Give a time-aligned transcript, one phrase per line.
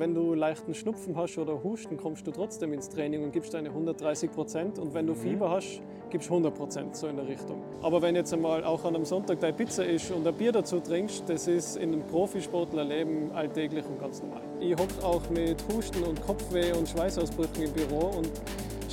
[0.00, 3.68] Wenn du leichten Schnupfen hast oder Husten, kommst du trotzdem ins Training und gibst deine
[3.68, 4.78] 130 Prozent.
[4.78, 7.62] Und wenn du Fieber hast, gibst du 100 Prozent, so in der Richtung.
[7.82, 10.80] Aber wenn jetzt einmal auch an einem Sonntag deine Pizza ist und ein Bier dazu
[10.80, 14.40] trinkst, das ist in einem Profisportlerleben alltäglich und ganz normal.
[14.58, 18.30] Ich hocke auch mit Husten und Kopfweh und Schweißausbrüchen im Büro und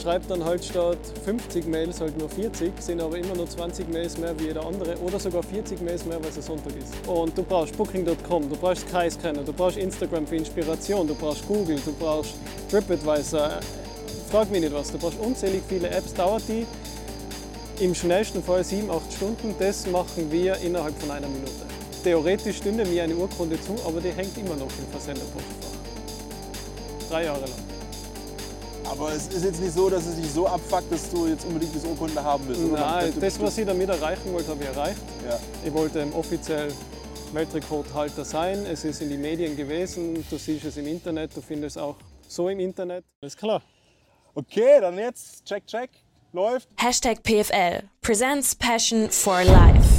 [0.01, 4.17] schreibe dann halt statt 50 Mails halt nur 40, sind aber immer nur 20 Mails
[4.17, 6.93] mehr wie jeder andere oder sogar 40 Mails mehr, weil es Sonntag ist.
[7.07, 11.79] Und du brauchst Booking.com, du brauchst Kreiskenner, du brauchst Instagram für Inspiration, du brauchst Google,
[11.83, 12.35] du brauchst
[12.69, 13.59] TripAdvisor,
[14.29, 16.65] frag mich nicht was, du brauchst unzählig viele Apps, dauert die
[17.79, 21.51] im schnellsten Fall 7, 8 Stunden, das machen wir innerhalb von einer Minute.
[22.03, 25.77] Theoretisch stünde mir eine Urkunde zu, aber die hängt immer noch im Versenderpostfach.
[27.09, 27.66] Drei Jahre lang.
[28.89, 31.73] Aber es ist jetzt nicht so, dass es dich so abfuckt, dass du jetzt unbedingt
[31.75, 32.61] diese Urkunde haben willst.
[32.71, 35.01] Nein, das, was ich damit erreichen wollte, habe ich erreicht.
[35.27, 35.39] Ja.
[35.65, 36.71] Ich wollte offiziell
[37.33, 38.65] Weltrekordhalter sein.
[38.65, 40.25] Es ist in die Medien gewesen.
[40.29, 41.35] Du siehst es im Internet.
[41.35, 41.95] Du findest es auch
[42.27, 43.03] so im Internet.
[43.21, 43.61] Alles klar.
[44.33, 45.89] Okay, dann jetzt, check, check,
[46.31, 46.69] läuft.
[46.77, 49.96] Hashtag PFL presents Passion for Life.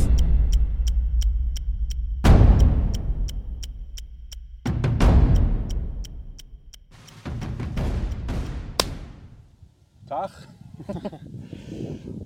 [10.19, 10.33] Tag.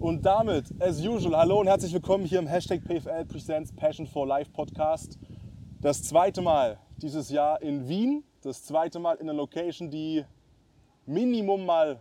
[0.01, 4.27] Und damit, as usual, hallo und herzlich willkommen hier im Hashtag PFL Presents Passion for
[4.27, 5.19] Life Podcast.
[5.83, 10.25] Das zweite Mal dieses Jahr in Wien, das zweite Mal in einer Location, die
[11.05, 12.01] Minimum mal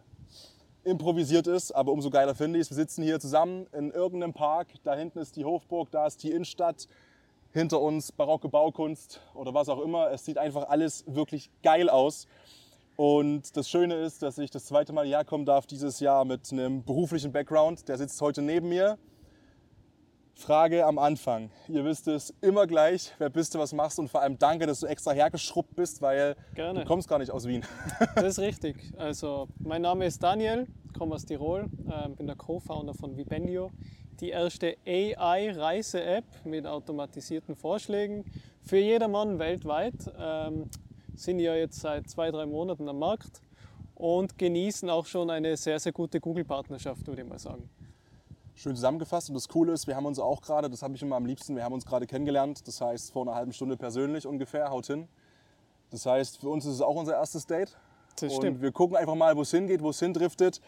[0.85, 2.69] improvisiert ist, aber umso geiler finde ich es.
[2.69, 6.31] Wir sitzen hier zusammen in irgendeinem Park, da hinten ist die Hofburg, da ist die
[6.31, 6.87] Innenstadt,
[7.51, 10.09] hinter uns barocke Baukunst oder was auch immer.
[10.11, 12.27] Es sieht einfach alles wirklich geil aus.
[12.95, 16.83] Und das Schöne ist, dass ich das zweite Mal herkommen darf dieses Jahr mit einem
[16.83, 17.87] beruflichen Background.
[17.87, 18.97] Der sitzt heute neben mir.
[20.35, 21.51] Frage am Anfang.
[21.67, 24.65] Ihr wisst es immer gleich, wer bist du, was machst du und vor allem danke,
[24.65, 26.79] dass du extra hergeschrubbt bist, weil Gerne.
[26.79, 27.63] du kommst gar nicht aus Wien.
[28.15, 28.75] Das ist richtig.
[28.97, 30.67] Also, mein Name ist Daniel,
[30.97, 33.69] komme aus Tirol, ähm, bin der Co-Founder von Vibendio,
[34.19, 38.25] die erste AI-Reise-App mit automatisierten Vorschlägen
[38.63, 40.11] für jedermann weltweit.
[40.17, 40.69] Ähm,
[41.15, 43.41] sind ja jetzt seit zwei, drei Monaten am Markt
[43.95, 47.69] und genießen auch schon eine sehr, sehr gute Google-Partnerschaft, würde ich mal sagen.
[48.55, 51.15] Schön zusammengefasst und das Coole ist, wir haben uns auch gerade, das habe ich immer
[51.15, 54.69] am liebsten, wir haben uns gerade kennengelernt, das heißt vor einer halben Stunde persönlich ungefähr,
[54.69, 55.07] haut hin.
[55.89, 57.77] Das heißt, für uns ist es auch unser erstes Date.
[58.15, 58.61] Das und stimmt.
[58.61, 60.61] wir gucken einfach mal, wo es hingeht, wo es hindriftet.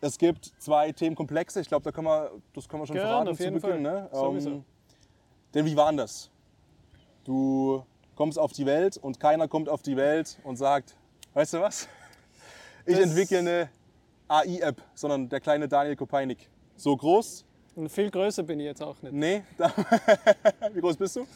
[0.00, 3.28] Es gibt zwei Themenkomplexe, ich glaube, da können wir, das können wir schon Gerne, verraten
[3.28, 3.84] auf jeden zu Beginn.
[3.84, 4.02] Fall.
[4.02, 4.08] Ne?
[4.12, 4.64] Sowieso.
[5.54, 6.30] denn wie war denn das?
[7.24, 7.84] Du
[8.22, 10.94] kommst auf die Welt und keiner kommt auf die Welt und sagt,
[11.34, 11.88] weißt du was?
[12.86, 13.68] Ich Das- entwickle eine
[14.28, 16.48] AI-App, sondern der kleine Daniel Kopeinik.
[16.76, 17.44] So groß?
[17.74, 19.12] Und viel größer bin ich jetzt auch nicht.
[19.12, 19.42] Nee.
[20.72, 21.26] Wie groß bist du?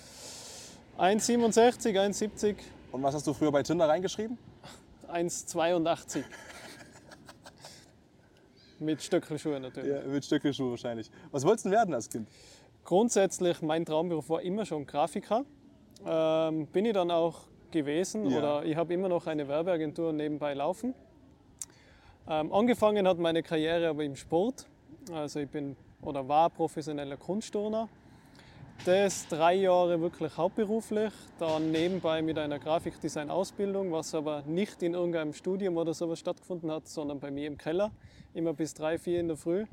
[0.97, 2.55] 1,67, 1,70,
[2.93, 4.39] Und was hast du früher bei Tinder reingeschrieben?
[5.13, 6.23] 1,82.
[8.79, 9.91] Mit Stöckelschuhen natürlich.
[9.91, 11.11] Ja, mit Stöckelschuhe wahrscheinlich.
[11.33, 12.29] Was wolltest du werden als Kind?
[12.85, 15.45] Grundsätzlich, mein Traumberuf war immer schon Grafiker.
[16.05, 17.41] Ähm, bin ich dann auch
[17.71, 18.39] gewesen Ja.
[18.39, 20.95] oder ich habe immer noch eine Werbeagentur nebenbei laufen.
[22.29, 24.67] Ähm, angefangen hat meine Karriere aber im Sport.
[25.13, 27.89] Also ich bin oder war professioneller Kunstturner.
[28.85, 35.33] Das drei Jahre wirklich hauptberuflich, dann nebenbei mit einer Grafikdesign-Ausbildung, was aber nicht in irgendeinem
[35.33, 37.91] Studium oder sowas stattgefunden hat, sondern bei mir im Keller,
[38.35, 39.65] immer bis drei, vier in der Früh.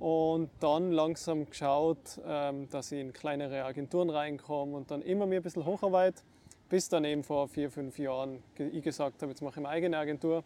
[0.00, 5.40] Und dann langsam geschaut, ähm, dass ich in kleinere Agenturen reinkomme und dann immer mehr
[5.40, 6.22] ein bisschen hocharbeite,
[6.70, 9.98] bis dann eben vor vier, fünf Jahren ich gesagt habe, jetzt mache ich meine eigene
[9.98, 10.42] Agentur,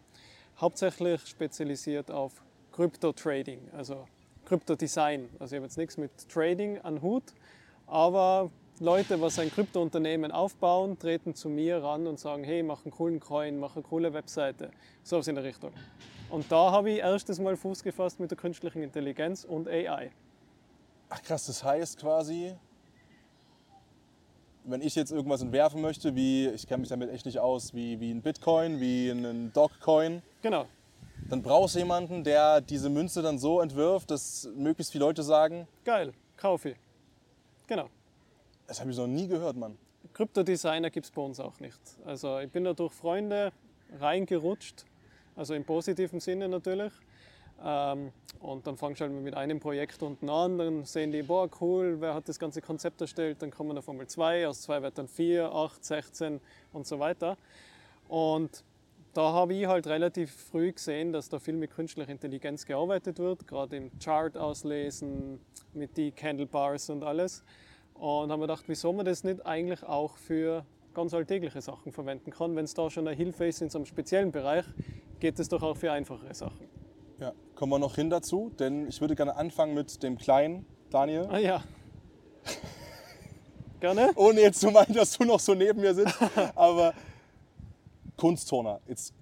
[0.59, 4.05] hauptsächlich spezialisiert auf Krypto-Trading, also
[4.43, 5.29] Krypto-Design.
[5.39, 7.23] Also ich habe jetzt nichts mit Trading an Hut,
[7.87, 8.51] aber
[8.81, 13.19] Leute, was ein Kryptounternehmen aufbauen, treten zu mir ran und sagen, hey, mach einen coolen
[13.21, 14.69] Coin, mach eine coole Webseite.
[15.03, 15.71] So in der Richtung.
[16.29, 20.11] Und da habe ich erstes Mal Fuß gefasst mit der künstlichen Intelligenz und AI.
[21.09, 22.53] Ach krass, das heißt quasi,
[24.65, 27.99] wenn ich jetzt irgendwas entwerfen möchte, wie, ich kenne mich damit echt nicht aus, wie,
[27.99, 30.65] wie ein Bitcoin, wie ein Dogcoin, Genau.
[31.29, 35.67] dann brauchst du jemanden, der diese Münze dann so entwirft, dass möglichst viele Leute sagen,
[35.85, 36.77] Geil, kaufe ich.
[37.67, 37.87] Genau.
[38.67, 39.77] Das habe ich noch nie gehört, Mann.
[40.13, 41.79] Kryptodesigner gibt es bei uns auch nicht.
[42.05, 43.51] Also ich bin da durch Freunde
[43.99, 44.85] reingerutscht,
[45.35, 46.93] also im positiven Sinne natürlich.
[47.63, 51.49] Ähm, und dann fangst du halt mit einem Projekt unten an, dann sehen die, boah
[51.61, 54.97] cool, wer hat das ganze Konzept erstellt, dann kommen auf einmal zwei, aus zwei wird
[54.97, 56.41] dann vier, acht, 16
[56.73, 57.37] und so weiter.
[58.07, 58.63] Und
[59.13, 63.47] da habe ich halt relativ früh gesehen, dass da viel mit künstlicher Intelligenz gearbeitet wird,
[63.47, 65.39] gerade im Chart auslesen,
[65.73, 67.43] mit die Candle Bars und alles.
[67.95, 70.65] Und haben mir gedacht, wieso man das nicht eigentlich auch für
[70.95, 72.55] ganz alltägliche Sachen verwenden kann.
[72.55, 74.65] Wenn es da schon eine Hilfe ist in so einem speziellen Bereich,
[75.19, 76.67] geht es doch auch für einfachere Sachen.
[77.19, 81.27] Ja, kommen wir noch hin dazu, denn ich würde gerne anfangen mit dem kleinen Daniel.
[81.29, 81.63] Ah ja.
[83.79, 84.11] Gerne?
[84.15, 86.17] Ohne jetzt zu meinen, dass du noch so neben mir sitzt.
[86.55, 86.93] Aber
[88.17, 88.79] Kunstturner.
[88.87, 89.13] Jetzt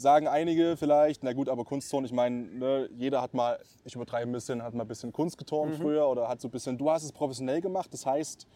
[0.00, 4.30] sagen einige vielleicht, na gut, aber Kunstturnen, ich meine, ne, jeder hat mal, ich übertreibe
[4.30, 6.90] ein bisschen, hat mal ein bisschen Kunst geturnt früher oder hat so ein bisschen, du
[6.90, 8.46] hast es professionell gemacht, das heißt,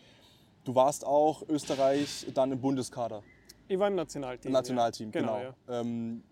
[0.64, 3.22] du warst auch Österreich dann im Bundeskader,
[3.68, 4.48] Ich war im Nationalteam.
[4.48, 5.20] im Nationalteam, ja.
[5.20, 5.38] genau.
[5.38, 5.80] Ja.
[5.80, 6.22] Ähm,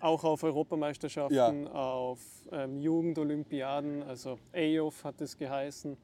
[0.00, 2.20] Auch auf Europameisterschaften, auf
[2.52, 5.96] ähm, Jugendolympiaden, also EOF hat es geheißen.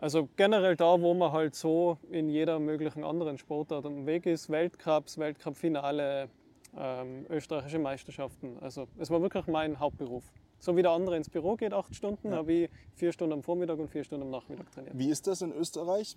[0.00, 4.48] Also generell da, wo man halt so in jeder möglichen anderen Sportart am Weg ist,
[4.48, 6.28] Weltcups, Weltcup-Finale,
[6.74, 8.56] ähm, österreichische Meisterschaften.
[8.62, 10.24] Also es war wirklich mein Hauptberuf.
[10.58, 13.78] So wie der andere ins Büro geht, acht Stunden, habe ich vier Stunden am Vormittag
[13.78, 14.96] und vier Stunden am Nachmittag trainiert.
[14.96, 16.16] Wie ist das in Österreich?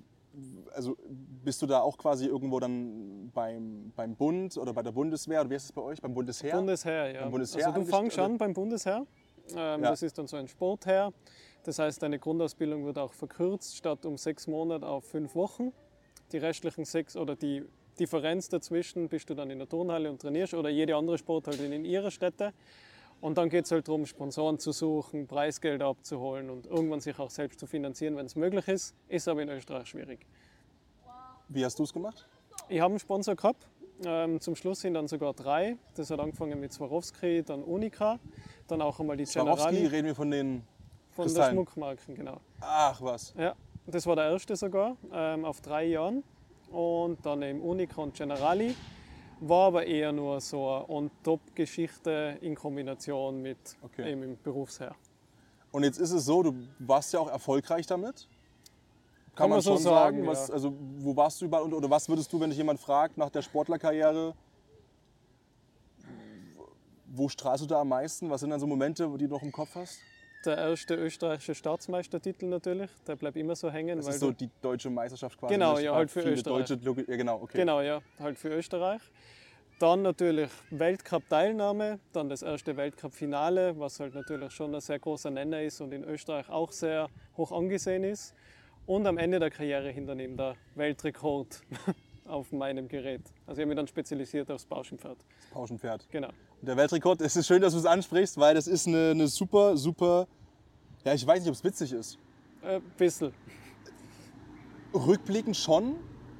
[0.73, 0.95] Also
[1.43, 5.49] bist du da auch quasi irgendwo dann beim, beim Bund oder bei der Bundeswehr oder
[5.49, 6.01] wie ist es bei euch?
[6.01, 6.55] Beim Bundesheer?
[6.55, 7.21] Bundesheer, ja.
[7.23, 9.05] Beim Bundesheer also du fangst angestellt- an beim Bundesheer.
[9.51, 9.77] Ähm, Ja.
[9.77, 11.11] Das ist dann so ein Sportheer.
[11.63, 15.71] Das heißt, deine Grundausbildung wird auch verkürzt, statt um sechs Monate auf fünf Wochen.
[16.31, 17.63] Die restlichen sechs oder die
[17.99, 21.61] Differenz dazwischen bist du dann in der Turnhalle und trainierst oder jede andere Sport halt
[21.61, 22.53] in ihrer Stätte.
[23.21, 27.29] Und dann geht es halt darum, Sponsoren zu suchen, Preisgelder abzuholen und irgendwann sich auch
[27.29, 28.95] selbst zu finanzieren, wenn es möglich ist.
[29.07, 30.25] Ist aber in Österreich schwierig.
[31.47, 32.27] Wie hast du es gemacht?
[32.67, 33.67] Ich habe einen Sponsor gehabt.
[34.05, 35.77] Ähm, zum Schluss sind dann sogar drei.
[35.95, 38.19] Das hat angefangen mit Swarovski, dann Unica,
[38.67, 40.63] dann auch einmal die Swarovski, Generali reden wir von den.
[41.15, 41.55] Von der Kristallen.
[41.55, 42.37] Schmuckmarken, genau.
[42.61, 43.33] Ach was.
[43.37, 43.55] Ja,
[43.87, 46.23] das war der erste sogar, ähm, auf drei Jahren.
[46.71, 48.75] Und dann eben Unica und Generali.
[49.39, 54.11] War aber eher nur so eine On-Top-Geschichte in Kombination mit Okay.
[54.11, 54.95] eben im Berufsherr.
[55.71, 58.27] Und jetzt ist es so, du warst ja auch erfolgreich damit.
[59.35, 60.17] Kann, Kann man man so schon sagen.
[60.17, 60.53] sagen, was, ja.
[60.53, 63.41] also, wo warst du überall oder was würdest du, wenn dich jemand fragt nach der
[63.41, 64.33] Sportlerkarriere,
[67.07, 68.29] wo strahlst du da am meisten?
[68.29, 69.99] Was sind dann so Momente, die du noch im Kopf hast?
[70.45, 73.97] Der erste österreichische Staatsmeistertitel natürlich, der bleibt immer so hängen.
[73.97, 75.53] Das weil ist so die deutsche Meisterschaft quasi.
[75.53, 75.83] Genau, ne?
[75.83, 76.67] ja, halt für Österreich.
[76.67, 77.57] Deutsche, ja, genau, okay.
[77.57, 79.01] Genau, ja, halt für Österreich.
[79.79, 85.61] Dann natürlich Weltcup-Teilnahme, dann das erste Weltcup-Finale, was halt natürlich schon ein sehr großer Nenner
[85.61, 88.35] ist und in Österreich auch sehr hoch angesehen ist.
[88.85, 91.61] Und am Ende der Karriere hinter ihm der Weltrekord
[92.27, 93.21] auf meinem Gerät.
[93.45, 95.17] Also ich habe mich dann spezialisiert aufs Bauschenpferd.
[95.17, 96.07] Das Pauschenpferd.
[96.11, 96.29] Genau.
[96.65, 99.75] Der Weltrekord, es ist schön, dass du es ansprichst, weil das ist eine, eine super,
[99.75, 100.27] super,
[101.03, 102.17] ja, ich weiß nicht, ob es witzig ist.
[102.61, 103.33] Äh, bisschen.
[104.93, 105.97] Rückblickend schon,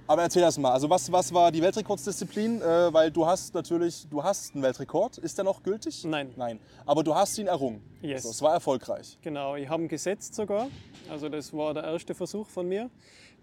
[0.08, 0.72] aber erzähl das mal.
[0.72, 2.62] Also was, was war die Weltrekordsdisziplin?
[2.62, 5.18] Äh, weil du hast natürlich, du hast einen Weltrekord.
[5.18, 6.06] Ist der noch gültig?
[6.06, 6.32] Nein.
[6.38, 6.58] Nein.
[6.86, 7.82] Aber du hast ihn errungen.
[8.02, 8.20] Yes.
[8.20, 9.18] Also, es war erfolgreich.
[9.22, 10.70] Genau, ich habe ihn gesetzt sogar.
[11.10, 12.90] Also das war der erste Versuch von mir.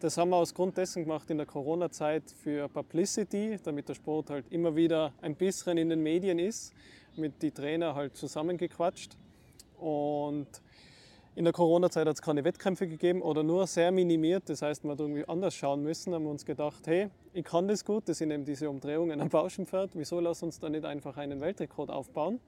[0.01, 4.31] Das haben wir aus Grund dessen gemacht in der Corona-Zeit für Publicity, damit der Sport
[4.31, 6.73] halt immer wieder ein bisschen in den Medien ist,
[7.17, 9.19] mit die Trainer halt zusammengequatscht.
[9.79, 10.47] Und
[11.35, 14.49] in der Corona-Zeit hat es keine Wettkämpfe gegeben oder nur sehr minimiert.
[14.49, 16.15] Das heißt, man hat irgendwie anders schauen müssen.
[16.15, 19.29] haben wir uns gedacht, hey, ich kann das gut, das sind eben diese Umdrehungen am
[19.29, 19.91] Bauschenpferd.
[19.93, 22.41] Wieso lass uns da nicht einfach einen Weltrekord aufbauen?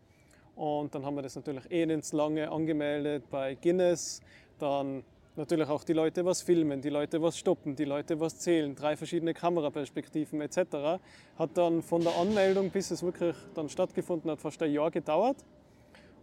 [0.57, 4.23] Und dann haben wir das natürlich eh ins Lange angemeldet bei Guinness.
[4.59, 5.05] Dann
[5.37, 8.97] natürlich auch die Leute was filmen, die Leute was stoppen, die Leute was zählen, drei
[8.97, 11.01] verschiedene Kameraperspektiven etc.
[11.37, 15.37] Hat dann von der Anmeldung bis es wirklich dann stattgefunden hat fast ein Jahr gedauert.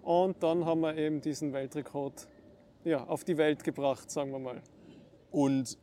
[0.04, 2.28] Und dann haben wir eben diesen Weltrekord
[2.84, 4.62] ja, auf die Welt gebracht, sagen wir mal.
[5.32, 5.78] Und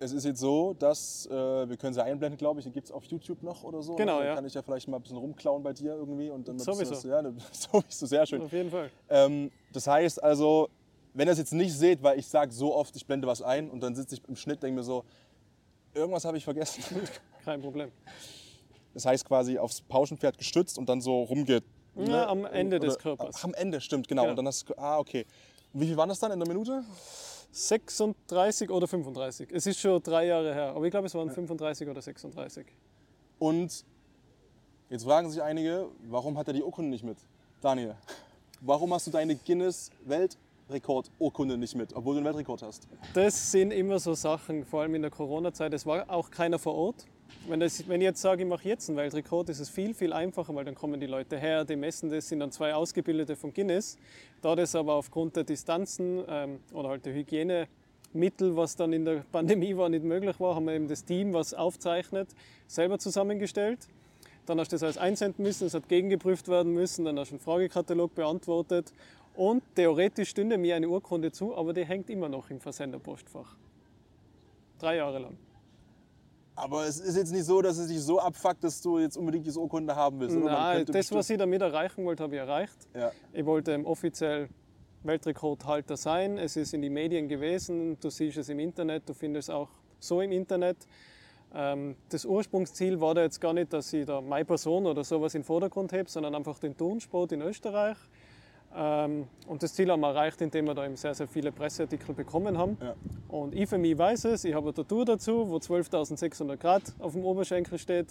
[0.00, 1.32] es ist jetzt so, dass, äh,
[1.68, 3.94] wir können sie einblenden, glaube ich, gibt es auf YouTube noch oder so.
[3.94, 4.24] Genau, ne?
[4.24, 4.34] Da ja.
[4.34, 6.30] kann ich ja vielleicht mal ein bisschen rumklauen bei dir irgendwie.
[6.30, 6.92] Und dann Sowieso.
[6.92, 7.22] Was, ja,
[7.52, 8.42] sowieso, sehr schön.
[8.42, 8.90] Auf jeden Fall.
[9.08, 10.68] Ähm, das heißt also,
[11.14, 13.70] wenn ihr es jetzt nicht seht, weil ich sage so oft, ich blende was ein
[13.70, 15.04] und dann sitze ich im Schnitt, denke mir so,
[15.94, 16.82] irgendwas habe ich vergessen.
[17.44, 17.90] Kein Problem.
[18.92, 21.64] Das heißt quasi aufs Pauschenpferd gestützt und dann so rumgeht.
[21.96, 23.36] Ja, am Ende des Oder- Körpers.
[23.38, 24.22] Ach, am Ende, stimmt, genau.
[24.22, 24.30] Genau.
[24.32, 25.24] Und dann hast du, ah, okay.
[25.72, 26.82] Und wie viel waren das dann in der Minute?
[27.52, 29.50] 36 oder 35.
[29.52, 32.66] Es ist schon drei Jahre her, aber ich glaube, es waren 35 oder 36.
[33.38, 33.84] Und
[34.90, 37.18] jetzt fragen sich einige, warum hat er die Urkunde nicht mit?
[37.60, 37.94] Daniel,
[38.60, 39.36] warum hast du deine
[40.68, 42.88] Guinness-Weltrekord-Urkunde nicht mit, obwohl du einen Weltrekord hast?
[43.12, 45.72] Das sind immer so Sachen, vor allem in der Corona-Zeit.
[45.74, 47.06] Es war auch keiner vor Ort.
[47.48, 50.12] Wenn, das, wenn ich jetzt sage, ich mache jetzt einen Weltrekord, ist es viel, viel
[50.12, 53.52] einfacher, weil dann kommen die Leute her, die messen das, sind dann zwei Ausgebildete von
[53.52, 53.98] Guinness.
[54.40, 59.24] Da das aber aufgrund der Distanzen ähm, oder halt der Hygienemittel, was dann in der
[59.32, 62.28] Pandemie war, nicht möglich war, haben wir eben das Team, was aufzeichnet,
[62.66, 63.80] selber zusammengestellt.
[64.46, 67.36] Dann hast du das alles einsenden müssen, es hat gegengeprüft werden müssen, dann hast du
[67.36, 68.92] einen Fragekatalog beantwortet
[69.34, 73.56] und theoretisch stünde mir eine Urkunde zu, aber die hängt immer noch im Versenderpostfach.
[74.78, 75.36] Drei Jahre lang.
[76.56, 79.44] Aber es ist jetzt nicht so, dass es dich so abfuckt, dass du jetzt unbedingt
[79.44, 80.36] diese Urkunde haben willst.
[80.36, 80.52] Oder?
[80.52, 82.76] Nein, das, was ich damit erreichen wollte, habe ich erreicht.
[82.94, 83.10] Ja.
[83.32, 84.48] Ich wollte offiziell
[85.02, 86.38] Weltrekordhalter sein.
[86.38, 87.98] Es ist in die Medien gewesen.
[88.00, 90.76] Du siehst es im Internet, du findest es auch so im Internet.
[91.52, 95.34] Ähm, das Ursprungsziel war da jetzt gar nicht, dass ich da meine Person oder sowas
[95.34, 97.96] in den Vordergrund habe, sondern einfach den Turnsport in Österreich.
[98.76, 102.14] Ähm, und das Ziel haben wir erreicht, indem wir da eben sehr, sehr viele Presseartikel
[102.14, 102.76] bekommen haben.
[102.80, 102.94] Ja.
[103.28, 107.12] Und ich für mich weiß es, ich habe eine Tattoo dazu, wo 12.600 Grad auf
[107.12, 108.08] dem Oberschenkel steht.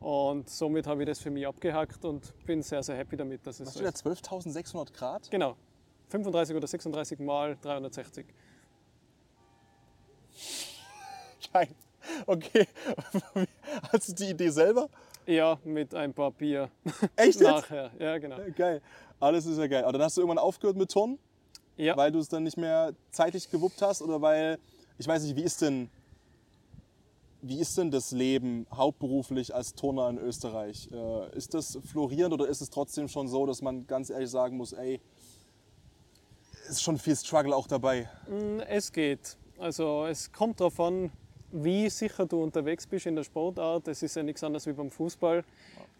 [0.00, 3.60] Und somit habe ich das für mich abgehackt und bin sehr, sehr happy damit, dass
[3.60, 4.26] es Hast so du da ist.
[4.26, 5.30] 12.600 Grad?
[5.30, 5.56] Genau.
[6.08, 8.26] 35 oder 36 mal 360.
[11.52, 11.68] Nein.
[12.26, 12.66] Okay.
[13.92, 14.88] Hast du die Idee selber?
[15.30, 16.70] Ja, mit ein paar Bier
[17.14, 17.42] Echt jetzt?
[17.42, 17.92] nachher.
[18.00, 18.38] Ja, genau.
[18.56, 18.82] Geil.
[19.20, 19.84] Alles ist ja geil.
[19.84, 21.18] Aber dann hast du irgendwann aufgehört mit Turnen,
[21.76, 21.96] Ja.
[21.96, 24.58] weil du es dann nicht mehr zeitlich gewuppt hast oder weil,
[24.98, 25.88] ich weiß nicht, wie ist denn,
[27.42, 30.88] wie ist denn das Leben hauptberuflich als Turner in Österreich?
[30.92, 34.56] Äh, ist das florierend oder ist es trotzdem schon so, dass man ganz ehrlich sagen
[34.56, 35.00] muss, ey,
[36.68, 38.08] ist schon viel Struggle auch dabei?
[38.68, 39.36] Es geht.
[39.58, 41.12] Also es kommt darauf an,
[41.52, 43.88] wie sicher du unterwegs bist in der Sportart.
[43.88, 45.44] Es ist ja nichts anderes wie beim Fußball.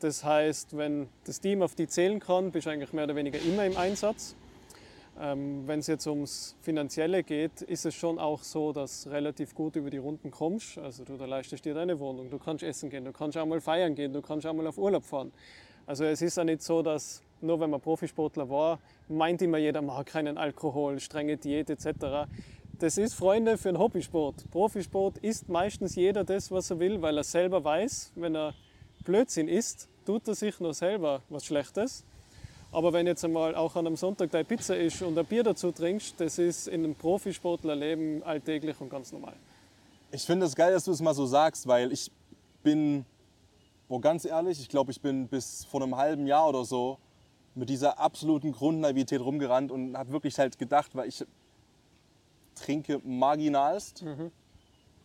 [0.00, 3.38] Das heißt, wenn das Team auf die zählen kann, bist du eigentlich mehr oder weniger
[3.40, 4.34] immer im Einsatz.
[5.20, 9.54] Ähm, wenn es jetzt ums Finanzielle geht, ist es schon auch so, dass du relativ
[9.54, 10.78] gut über die Runden kommst.
[10.78, 13.60] Also du da leistest dir deine Wohnung, du kannst essen gehen, du kannst auch mal
[13.60, 15.32] feiern gehen, du kannst auch mal auf Urlaub fahren.
[15.86, 18.78] Also es ist ja nicht so, dass nur wenn man Profisportler war,
[19.08, 22.28] meint immer jeder, man hat keinen Alkohol, strenge Diät etc.
[22.80, 24.50] Das ist, Freunde, für einen Hobbysport.
[24.50, 28.54] Profisport isst meistens jeder das, was er will, weil er selber weiß, wenn er
[29.04, 32.06] Blödsinn isst, tut er sich nur selber was Schlechtes.
[32.72, 35.72] Aber wenn jetzt einmal auch an einem Sonntag deine Pizza ist und ein Bier dazu
[35.72, 39.34] trinkst, das ist in einem Profisportlerleben alltäglich und ganz normal.
[40.10, 42.10] Ich finde es geil, dass du es mal so sagst, weil ich
[42.62, 43.04] bin,
[43.88, 46.96] boah, ganz ehrlich, ich glaube, ich bin bis vor einem halben Jahr oder so
[47.54, 51.26] mit dieser absoluten Grundnaivität rumgerannt und habe wirklich halt gedacht, weil ich
[52.60, 54.26] trinke marginalst, äh,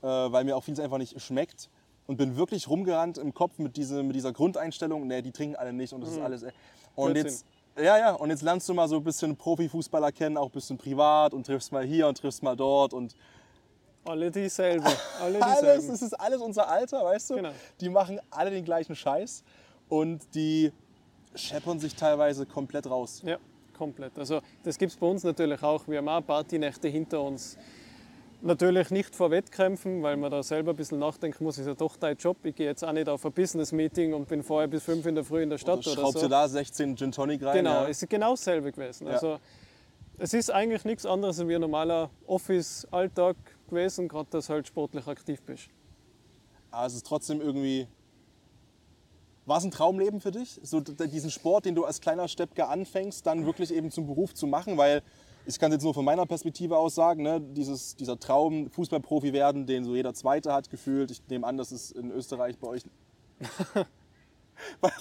[0.03, 1.69] weil mir auch vieles einfach nicht schmeckt
[2.07, 5.74] und bin wirklich rumgerannt im Kopf mit, diese, mit dieser Grundeinstellung, nee, die trinken alle
[5.74, 6.43] nicht und das ist alles.
[6.43, 6.51] äh.
[6.95, 7.45] Und jetzt,
[7.77, 10.77] ja, ja, und jetzt lernst du mal so ein bisschen Profifußballer kennen, auch ein bisschen
[10.77, 13.15] privat und triffst mal hier und triffst mal dort und
[14.05, 14.85] Alle dieselbe.
[15.19, 15.93] Alle alles, dieselben.
[15.93, 17.35] es ist alles unser Alter, weißt du?
[17.35, 17.51] Genau.
[17.81, 19.43] Die machen alle den gleichen Scheiß
[19.89, 20.71] und die
[21.33, 23.21] scheppern sich teilweise komplett raus.
[23.25, 23.38] Ja,
[23.77, 24.17] komplett.
[24.17, 25.88] Also das gibt es bei uns natürlich auch.
[25.88, 27.58] Wir haben auch Partynächte hinter uns.
[28.41, 31.98] Natürlich nicht vor Wettkämpfen, weil man da selber ein bisschen nachdenken muss, ist ja doch
[31.98, 32.38] dein Job.
[32.44, 35.24] Ich gehe jetzt auch nicht auf ein Business-Meeting und bin vorher bis fünf in der
[35.24, 36.22] Früh in der Stadt Oder oder so.
[36.22, 37.58] du da 16 Gin Tonic rein?
[37.58, 37.88] Genau, ja.
[37.88, 39.08] es ist genau dasselbe gewesen.
[39.08, 39.13] Ja.
[39.13, 39.39] Also,
[40.17, 43.36] es ist eigentlich nichts anderes als wie ein normaler Office-Alltag
[43.67, 45.70] gewesen, gerade dass du halt sportlich aktiv bist.
[46.72, 47.88] Aber es ist trotzdem irgendwie.
[49.46, 50.60] War es ein Traumleben für dich?
[50.64, 54.48] So diesen Sport, den du als kleiner Steppke anfängst, dann wirklich eben zum Beruf zu
[54.48, 54.78] machen?
[54.78, 55.04] Weil
[55.46, 57.40] ich kann es jetzt nur von meiner Perspektive aus sagen, ne?
[57.40, 61.12] Dieses, dieser Traum, Fußballprofi werden, den so jeder Zweite hat gefühlt.
[61.12, 62.84] Ich nehme an, das ist in Österreich bei euch.
[64.82, 64.92] bei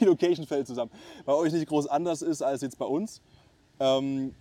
[0.00, 0.90] die Location fällt zusammen.
[1.26, 3.20] Bei euch nicht groß anders ist als jetzt bei uns.
[3.80, 4.34] Ähm,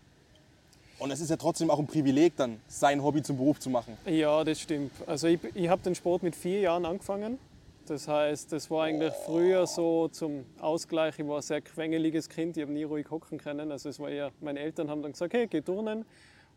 [1.00, 3.98] und es ist ja trotzdem auch ein Privileg, dann sein Hobby zum Beruf zu machen.
[4.06, 4.92] Ja, das stimmt.
[5.06, 7.38] Also ich, ich habe den Sport mit vier Jahren angefangen.
[7.88, 11.18] Das heißt, das war eigentlich früher so zum Ausgleich.
[11.20, 13.72] Ich war ein sehr quengeliges Kind, ich habe nie ruhig hocken können.
[13.72, 16.04] Also es war eher, meine Eltern haben dann gesagt, hey, geh turnen.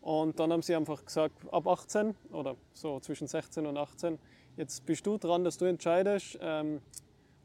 [0.01, 4.19] Und dann haben sie einfach gesagt, ab 18 oder so zwischen 16 und 18,
[4.57, 6.81] jetzt bist du dran, dass du entscheidest, ähm,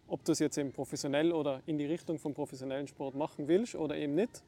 [0.09, 3.77] ob du es jetzt eben professionell oder in die Richtung vom professionellen Sport machen willst
[3.77, 4.43] oder eben nicht.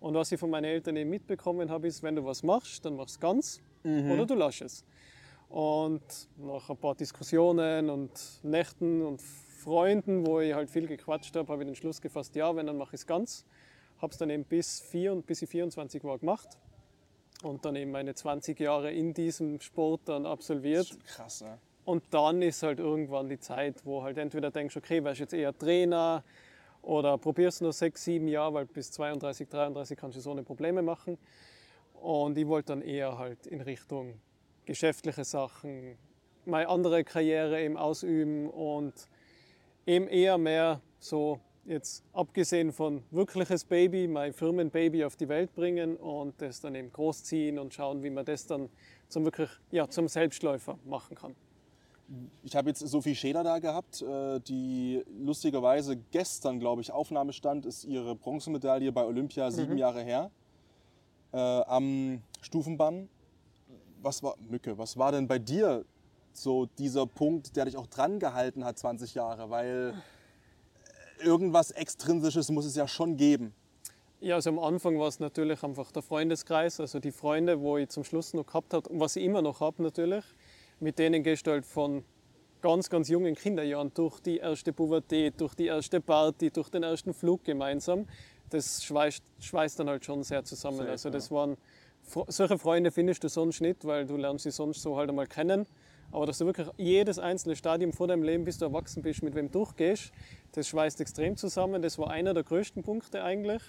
[0.00, 2.96] Und was ich von meinen Eltern eben mitbekommen habe, ist, wenn du was machst, dann
[2.96, 4.84] machst du ganz oder du lässt es.
[5.50, 6.00] Und
[6.38, 8.12] nach ein paar Diskussionen und
[8.44, 12.54] Nächten und Freunden, wo ich halt viel gequatscht habe, habe ich den Schluss gefasst, ja,
[12.54, 13.44] wenn, dann mache ich es ganz.
[14.00, 16.48] Habe es dann eben bis, vier, bis ich 24 war gemacht
[17.42, 20.96] und dann eben meine 20 Jahre in diesem Sport dann absolviert.
[21.04, 21.58] Krass, ne?
[21.84, 25.56] Und dann ist halt irgendwann die Zeit, wo halt entweder denkst, okay, wärst jetzt eher
[25.56, 26.22] Trainer
[26.82, 30.82] oder probierst nur sechs, sieben Jahre, weil bis 32, 33 kannst du so ohne Probleme
[30.82, 31.18] machen.
[31.94, 34.14] Und ich wollte dann eher halt in Richtung
[34.66, 35.96] geschäftliche Sachen,
[36.44, 38.94] meine andere Karriere eben ausüben und
[39.86, 45.96] eben eher mehr so jetzt abgesehen von wirkliches Baby, mein Firmenbaby auf die Welt bringen
[45.96, 48.68] und das dann eben großziehen und schauen, wie man das dann
[49.08, 51.34] zum wirklich ja, zum Selbstläufer machen kann.
[52.42, 57.84] Ich habe jetzt Sophie Schäder da gehabt, äh, die lustigerweise gestern, glaube ich, Aufnahmestand ist
[57.84, 60.30] ihre Bronzemedaille bei Olympia sieben Jahre her.
[61.32, 63.08] Äh, am Stufenbann.
[64.02, 65.84] Was war, Mücke, was war denn bei dir
[66.32, 69.50] so dieser Punkt, der dich auch dran gehalten hat 20 Jahre?
[69.50, 69.94] Weil
[71.22, 73.54] irgendwas Extrinsisches muss es ja schon geben.
[74.20, 77.88] Ja, also am Anfang war es natürlich einfach der Freundeskreis, also die Freunde, wo ich
[77.88, 80.24] zum Schluss noch gehabt habe und was ich immer noch habe natürlich.
[80.78, 82.04] Mit denen gehst du halt von
[82.60, 87.14] ganz, ganz jungen Kinderjahren durch die erste Pubertät, durch die erste Party, durch den ersten
[87.14, 88.06] Flug gemeinsam.
[88.50, 90.78] Das schweißt, schweißt dann halt schon sehr zusammen.
[90.78, 91.56] Safe, also das waren
[92.28, 95.66] solche Freunde findest du sonst nicht, weil du lernst sie sonst so halt einmal kennen.
[96.12, 99.34] Aber dass du wirklich jedes einzelne Stadium vor deinem Leben, bis du erwachsen bist, mit
[99.34, 100.10] wem durchgehst,
[100.52, 101.82] das schweißt extrem zusammen.
[101.82, 103.62] Das war einer der größten Punkte eigentlich.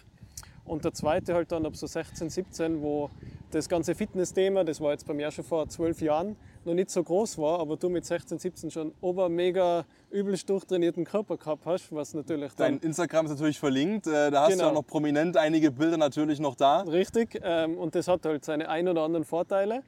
[0.65, 3.09] Und der zweite halt dann ab so 16, 17, wo
[3.51, 7.03] das ganze Fitness-Thema, das war jetzt bei mir schon vor zwölf Jahren, noch nicht so
[7.03, 11.91] groß war, aber du mit 16, 17 schon ober mega übelst durchtrainierten Körper gehabt hast,
[11.93, 14.07] was natürlich Dein Instagram ist natürlich verlinkt.
[14.07, 14.69] Äh, Da hast du Genau.
[14.69, 16.81] auch noch prominent einige Bilder natürlich noch da.
[16.81, 19.83] richtig ähm, und das hat halt seine ein oder anderen Vorteile.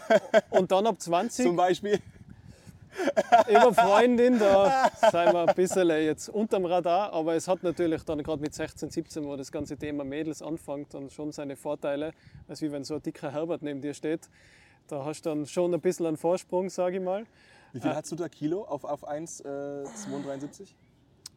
[0.50, 1.98] und dann ab 20 Zum Beispiel.
[3.48, 8.22] über Freundin, da sind wir ein bisschen jetzt unterm Radar, aber es hat natürlich dann
[8.22, 12.12] gerade mit 16, 17, wo das ganze Thema Mädels anfängt, dann schon seine Vorteile,
[12.46, 14.28] als wie wenn so ein dicker Herbert neben dir steht.
[14.88, 17.24] Da hast du dann schon ein bisschen einen Vorsprung, sage ich mal.
[17.72, 20.76] Wie viel hast du da Kilo auf, auf 1, äh, 273?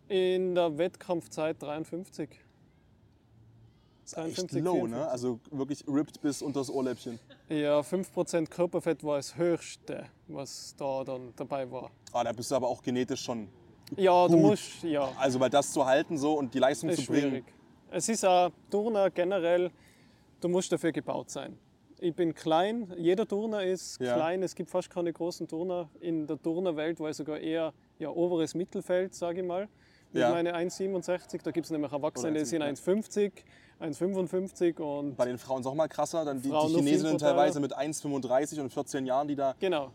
[0.09, 2.29] In der Wettkampfzeit 53.
[4.03, 4.91] Das ist echt 53, low, 54.
[4.99, 5.07] ne?
[5.09, 7.19] Also wirklich ripped bis unter das Ohrläppchen.
[7.49, 11.89] Ja, 5% Körperfett war das höchste, was da dann dabei war.
[12.13, 13.49] Ah, da bist du aber auch genetisch schon.
[13.95, 14.41] Ja, du Gut.
[14.41, 17.29] musst, ja, Also, weil das zu halten so und die Leistung ist zu bringen.
[17.29, 17.45] schwierig.
[17.89, 19.71] Es ist auch Turner generell,
[20.41, 21.57] du musst dafür gebaut sein.
[21.99, 24.13] Ich bin klein, jeder Turner ist Ja.
[24.13, 25.89] klein, es gibt fast keine großen Turner.
[25.99, 29.67] In der Turnerwelt ich sogar eher ja, oberes Mittelfeld, sage ich mal,
[30.11, 30.29] mit Ja.
[30.29, 31.41] meine 1,67.
[31.43, 33.31] Da gibt es nämlich Erwachsene, die sind 1,57,
[33.79, 36.23] 1,50, 1,55 und Bei den Frauen ist auch mal krasser.
[36.23, 39.91] Dann die, die Chinesinnen teilweise mit 1,35 und 14 Jahren, die da genau,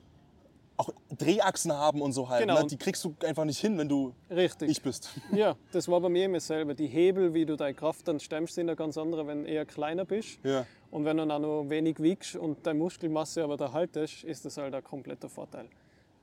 [1.24, 2.42] Drehachsen haben und so halt.
[2.42, 2.60] Genau.
[2.60, 2.66] Ne?
[2.66, 4.70] Die kriegst du einfach nicht hin, wenn du richtig.
[4.70, 5.10] ich bist.
[5.32, 6.74] Ja, das war bei mir immer selber.
[6.74, 9.64] Die Hebel, wie du deine Kraft dann stemmst, sind ja ganz andere, wenn du eher
[9.64, 10.38] kleiner bist.
[10.44, 10.66] Ja.
[10.90, 14.44] Und wenn du dann auch noch wenig wiegst und deine Muskelmasse aber da haltest, ist
[14.44, 15.68] das halt ein kompletter Vorteil.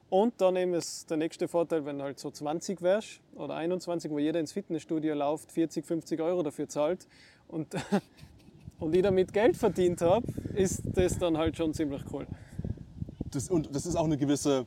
[0.10, 4.10] Und dann eben ist der nächste Vorteil, wenn du halt so 20 wärst oder 21,
[4.10, 7.08] wo jeder ins Fitnessstudio läuft, 40, 50 Euro dafür zahlt
[7.48, 7.76] und,
[8.80, 12.26] und ich damit Geld verdient habe, ist das dann halt schon ziemlich cool.
[13.30, 14.66] Das, und das ist auch eine gewisse,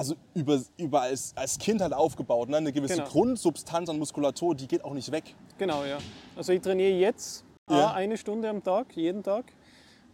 [0.00, 2.56] also über, über als, als Kind halt aufgebaut, ne?
[2.56, 3.06] eine gewisse Genau.
[3.08, 5.34] Grundsubstanz an Muskulatur, die geht auch nicht weg.
[5.58, 5.98] Genau, ja.
[6.34, 7.92] Also ich trainiere jetzt Ja.
[7.92, 9.52] eine Stunde am Tag, jeden Tag,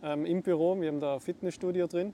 [0.02, 0.78] ähm, im Büro.
[0.80, 2.12] Wir haben da ein Fitnessstudio drin.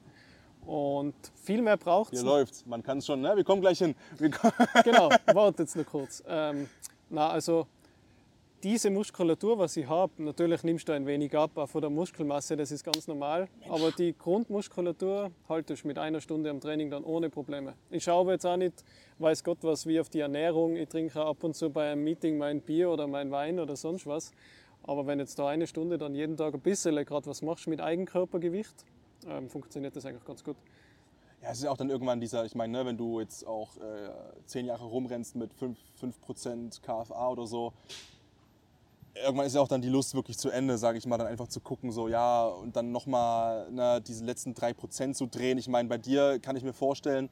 [0.67, 2.67] Und viel mehr braucht Hier es läuft's.
[2.67, 3.35] Man kann es schon, ne?
[3.35, 3.95] wir kommen gleich hin.
[4.19, 4.53] Kommen,
[4.85, 6.23] Genau, warte jetzt noch kurz.
[6.29, 6.69] Ähm,
[7.09, 7.67] na, also
[8.62, 12.70] diese Muskulatur, was ich habe, natürlich nimmst du ein wenig ab, von der Muskelmasse, das
[12.70, 13.48] ist ganz normal.
[13.68, 17.75] Aber die Grundmuskulatur haltest du mit einer Stunde am Training dann ohne Probleme.
[17.90, 18.85] Ich schaue jetzt auch nicht,
[19.18, 20.77] weiß Gott was, wie auf die Ernährung.
[20.77, 24.07] Ich trinke ab und zu bei einem Meeting mein Bier oder mein Wein oder sonst
[24.07, 24.31] was.
[24.85, 27.81] Aber wenn jetzt da eine Stunde dann jeden Tag ein bisschen gerade was machst mit
[27.81, 28.85] Eigenkörpergewicht,
[29.29, 30.57] ähm, funktioniert das eigentlich ganz gut.
[31.42, 34.11] Ja, es ist auch dann irgendwann dieser, ich meine, ne, wenn du jetzt auch äh,
[34.46, 37.72] zehn Jahre rumrennst mit 5%, 5% KFA oder so,
[39.14, 41.48] irgendwann ist ja auch dann die Lust wirklich zu Ende, sage ich mal, dann einfach
[41.48, 45.59] zu gucken, so ja, und dann nochmal ne, diese letzten 3% zu drehen.
[45.59, 47.29] Ich meine, bei dir kann ich mir vorstellen,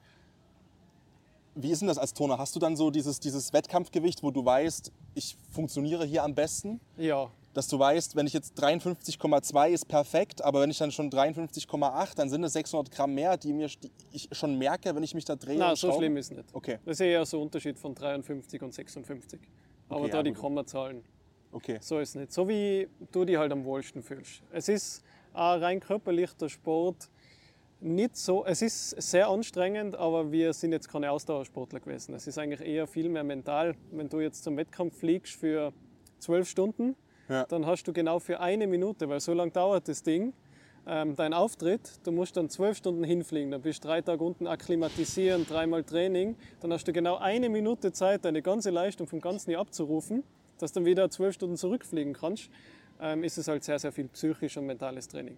[1.54, 2.38] wie ist denn das als Turner?
[2.38, 6.80] Hast du dann so dieses, dieses Wettkampfgewicht, wo du weißt, ich funktioniere hier am besten?
[6.96, 11.10] Ja, dass du weißt, wenn ich jetzt 53,2 ist perfekt, aber wenn ich dann schon
[11.10, 15.14] 53,8, dann sind es 600 Gramm mehr, die mir die ich schon merke, wenn ich
[15.14, 15.58] mich da drehe.
[15.58, 16.48] na, und so schlimm ist es nicht.
[16.52, 19.40] Okay, Das ist eher so ein Unterschied von 53 und 56.
[19.88, 20.32] Aber Okay, da ja, die.
[20.32, 21.02] Kommazahlen,
[21.52, 21.78] okay.
[21.80, 22.32] so ist es nicht.
[22.32, 24.42] So wie du dich halt am wohlsten fühlst.
[24.52, 27.08] Es ist auch rein körperlich der Sport
[27.82, 32.14] nicht so, es ist sehr anstrengend, aber wir sind jetzt keine Ausdauersportler gewesen.
[32.14, 33.74] Es ist eigentlich eher viel mehr mental.
[33.90, 35.72] Wenn du jetzt zum Wettkampf fliegst für
[36.18, 36.94] zwölf Stunden,
[37.30, 37.44] Ja.
[37.46, 40.34] dann hast du genau für eine Minute, weil so lange dauert das Ding,
[40.86, 44.46] ähm, dein Auftritt, du musst dann zwölf Stunden hinfliegen, dann bist du drei Tage unten
[44.46, 49.52] akklimatisieren, dreimal Training, dann hast du genau eine Minute Zeit, deine ganze Leistung vom ganzen
[49.52, 50.22] Jahr abzurufen,
[50.62, 52.50] dass du dann wieder zwölf Stunden zurückfliegen kannst,
[53.00, 55.36] ähm, ist es halt sehr, sehr viel psychisch und mentales Training.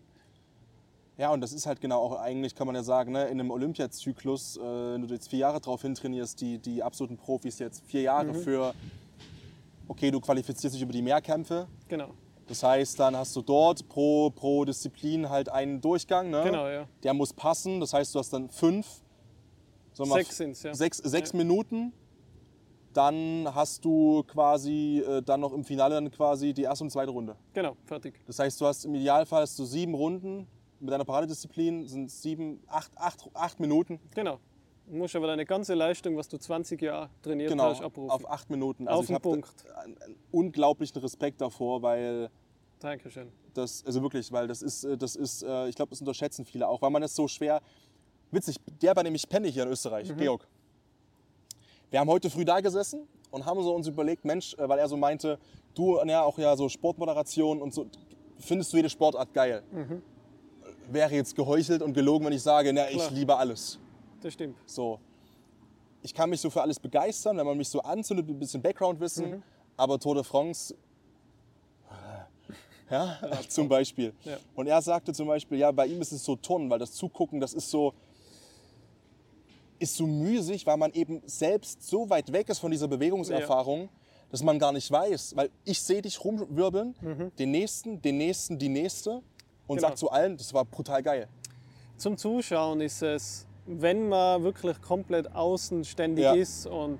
[1.18, 3.50] Ja, und das ist halt genau auch eigentlich, kann man ja sagen, ne, in einem
[3.50, 8.00] Olympiazyklus, äh, wenn du jetzt vier Jahre drauf hintrainierst, die, die absoluten Profis jetzt vier
[8.02, 8.36] Jahre Mhm.
[8.42, 8.74] für,
[9.88, 11.68] okay, du qualifizierst dich über die Mehrkämpfe.
[11.88, 12.08] Genau,
[12.48, 16.30] Das heißt, dann hast du dort pro, pro Disziplin halt einen Durchgang.
[16.30, 16.42] Ne?
[16.44, 16.86] genau, ja.
[17.02, 17.78] Der muss passen.
[17.78, 18.86] Das heißt, du hast dann fünf,
[19.94, 20.72] Sechs sind's, ja.
[20.74, 21.36] sechs, sechs Ja.
[21.38, 21.92] Minuten.
[22.92, 27.10] Dann hast du quasi äh, dann noch im Finale dann quasi die erste und zweite
[27.10, 27.36] Runde.
[27.54, 28.14] Genau, fertig.
[28.26, 30.46] Das heißt, du hast im Idealfall hast du sieben Runden,
[30.80, 33.98] mit deiner Paradedisziplin sind sieben, acht, acht, acht Minuten.
[34.14, 34.38] Genau.
[34.86, 38.10] Du musst aber deine ganze Leistung, was du 20 Jahre trainiert Genau, hast, abrufen.
[38.10, 38.88] auf acht Minuten.
[38.88, 39.48] Also Auf ich den habe Punkt.
[39.76, 39.96] einen,
[40.32, 42.28] unglaublichen Respekt davor, weil
[42.80, 43.28] Dankeschön.
[43.54, 46.68] das, also wirklich, weil das ist, äh, das ist, äh, ich glaube, das unterschätzen viele
[46.68, 47.62] auch, weil man es so schwer,
[48.32, 50.16] witzig, der bei dem ich penne hier in Österreich, Mhm.
[50.18, 50.48] Georg.
[51.92, 54.88] Wir haben heute früh da gesessen und haben so uns überlegt, Mensch, äh, weil er
[54.88, 55.38] so meinte,
[55.74, 57.84] du ja auch ja so Sportmoderation und so,
[58.38, 59.62] findest du jede Sportart geil?
[60.90, 63.78] Wäre jetzt geheuchelt und gelogen, wenn ich sage, na, ich liebe alles.
[64.22, 64.56] Das stimmt.
[64.64, 65.00] So.
[66.00, 69.30] Ich kann mich so für alles begeistern, wenn man mich so anzündet, ein bisschen Background-Wissen.
[69.30, 69.42] Mhm.
[69.76, 70.74] Aber Tour de France,
[72.90, 73.18] ja,
[73.50, 74.14] zum Beispiel.
[74.24, 74.38] Ja.
[74.54, 77.38] Und er sagte zum Beispiel, ja, bei ihm ist es so Turnen, weil das Zugucken,
[77.38, 77.92] das ist so,
[79.82, 83.88] ist so müßig, weil man eben selbst so weit weg ist von dieser Bewegungserfahrung,
[84.30, 85.34] dass man gar nicht weiß.
[85.36, 86.94] Weil ich sehe dich rumwirbeln,
[87.38, 89.76] den nächsten, den nächsten, die nächste und Mhm.
[89.76, 89.88] Genau.
[89.88, 91.28] sag zu allen, das war brutal geil.
[91.96, 96.34] Zum Zuschauen ist es, wenn man wirklich komplett außenständig Ja.
[96.34, 96.98] ist und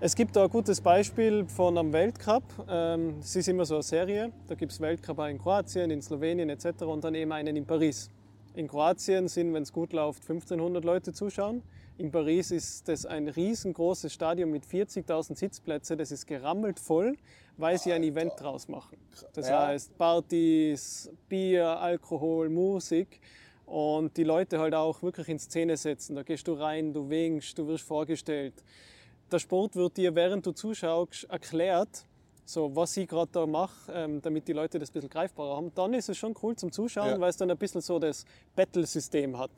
[0.00, 2.44] es gibt da ein gutes Beispiel von einem Weltcup.
[2.68, 4.30] Ähm, Es ist immer so eine Serie.
[4.46, 6.82] Da gibt es Weltcup in Kroatien, in Slowenien etc.
[6.82, 8.08] und dann eben einen in Paris.
[8.54, 11.62] In Kroatien sind, wenn es gut läuft, 1500 Leute zuschauen.
[11.96, 15.98] In Paris ist das ein riesengroßes Stadion mit 40.000 Sitzplätzen.
[15.98, 17.16] Das ist gerammelt voll,
[17.56, 18.98] weil sie ein Event draus machen.
[19.34, 19.66] Das Ja.
[19.66, 23.20] heißt Partys, Bier, Alkohol, Musik
[23.66, 26.14] und die Leute halt auch wirklich in Szene setzen.
[26.16, 28.54] Da gehst du rein, du winkst, du wirst vorgestellt.
[29.30, 32.06] Der Sport wird dir, während du zuschaust, erklärt,
[32.48, 35.70] so was ich gerade da mache, ähm, damit die Leute das ein bisschen greifbarer haben.
[35.74, 37.20] Dann ist es schon cool zum Zuschauen, Ja.
[37.20, 38.24] weil es dann ein bisschen so das
[38.56, 39.50] Battle-System hat.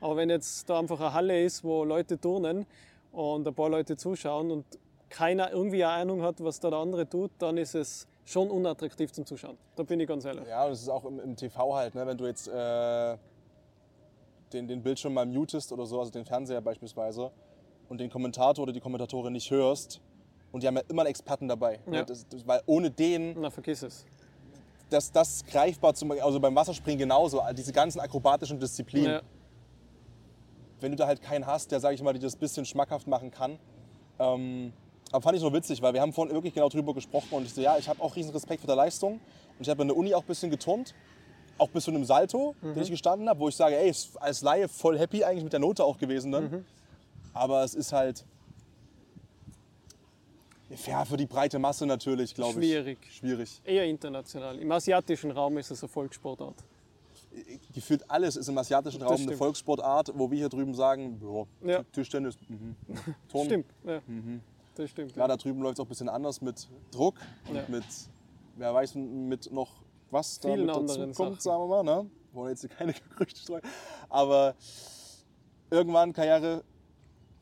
[0.00, 2.64] Aber wenn jetzt da einfach eine Halle ist, wo Leute turnen
[3.10, 4.64] und ein paar Leute zuschauen und
[5.08, 9.10] keiner irgendwie eine Ahnung hat, was da der andere tut, dann ist es schon unattraktiv
[9.12, 9.58] zum Zuschauen.
[9.74, 10.46] Da bin ich ganz ehrlich.
[10.46, 12.06] Ja, das ist auch im, im TV halt, ne?
[12.06, 13.16] wenn du jetzt äh,
[14.52, 17.32] den, den Bildschirm mal mutest oder so, also den Fernseher beispielsweise,
[17.88, 20.00] und den Kommentator oder die Kommentatorin nicht hörst,
[20.52, 21.80] und die haben ja immer einen Experten dabei.
[21.86, 21.96] ne?
[21.98, 22.04] Ja.
[22.04, 24.04] Das, das, weil ohne den, Na, vergiss es.
[24.90, 29.20] das, das greifbar, zum, also beim Wasserspringen genauso, diese ganzen akrobatischen Disziplinen, Ja.
[30.80, 33.30] wenn du da halt keinen hast, der, sage ich mal, dir das bisschen schmackhaft machen
[33.30, 33.58] kann.
[34.18, 34.72] Ähm,
[35.12, 37.54] aber fand ich so witzig, weil wir haben vorhin wirklich genau drüber gesprochen und ich
[37.54, 39.14] so, ja, ich habe auch riesen Respekt vor der Leistung
[39.58, 40.94] und ich habe in der Uni auch ein bisschen geturnt,
[41.58, 44.68] auch bis zu einem Salto, den ich gestanden habe, wo ich sage, ey, als Laie
[44.68, 46.64] voll happy eigentlich mit der Note auch gewesen dann.
[47.32, 48.24] Aber es ist halt,
[50.86, 52.66] ja, für die breite Masse natürlich, glaube ich.
[52.66, 52.98] Schwierig.
[53.10, 53.60] Schwierig.
[53.64, 54.58] Eher international.
[54.58, 56.56] Im asiatischen Raum ist es eine Volkssportart.
[57.74, 59.36] Gefühlt alles ist im asiatischen Raum eine.
[59.36, 61.20] Volkssportart, wo wir hier drüben sagen,
[61.62, 61.82] ja, Ja.
[61.92, 62.74] Tischtennis, mhm.
[63.28, 63.46] Turnen.
[63.46, 64.00] Stimmt, ja.
[64.74, 65.12] Das stimmt.
[65.12, 67.16] Klar, da drüben läuft es auch ein bisschen anders mit Druck
[67.48, 67.64] und Ja.
[67.68, 67.84] mit,
[68.56, 69.70] wer weiß, mit noch
[70.10, 71.40] was da Vielen mit dazu kommt, Sachen.
[71.40, 72.02] sagen wir mal.
[72.02, 72.10] Ne?
[72.32, 73.62] Wollen jetzt keine Gerüchte streuen.
[74.08, 74.54] Aber
[75.70, 76.62] irgendwann Karriere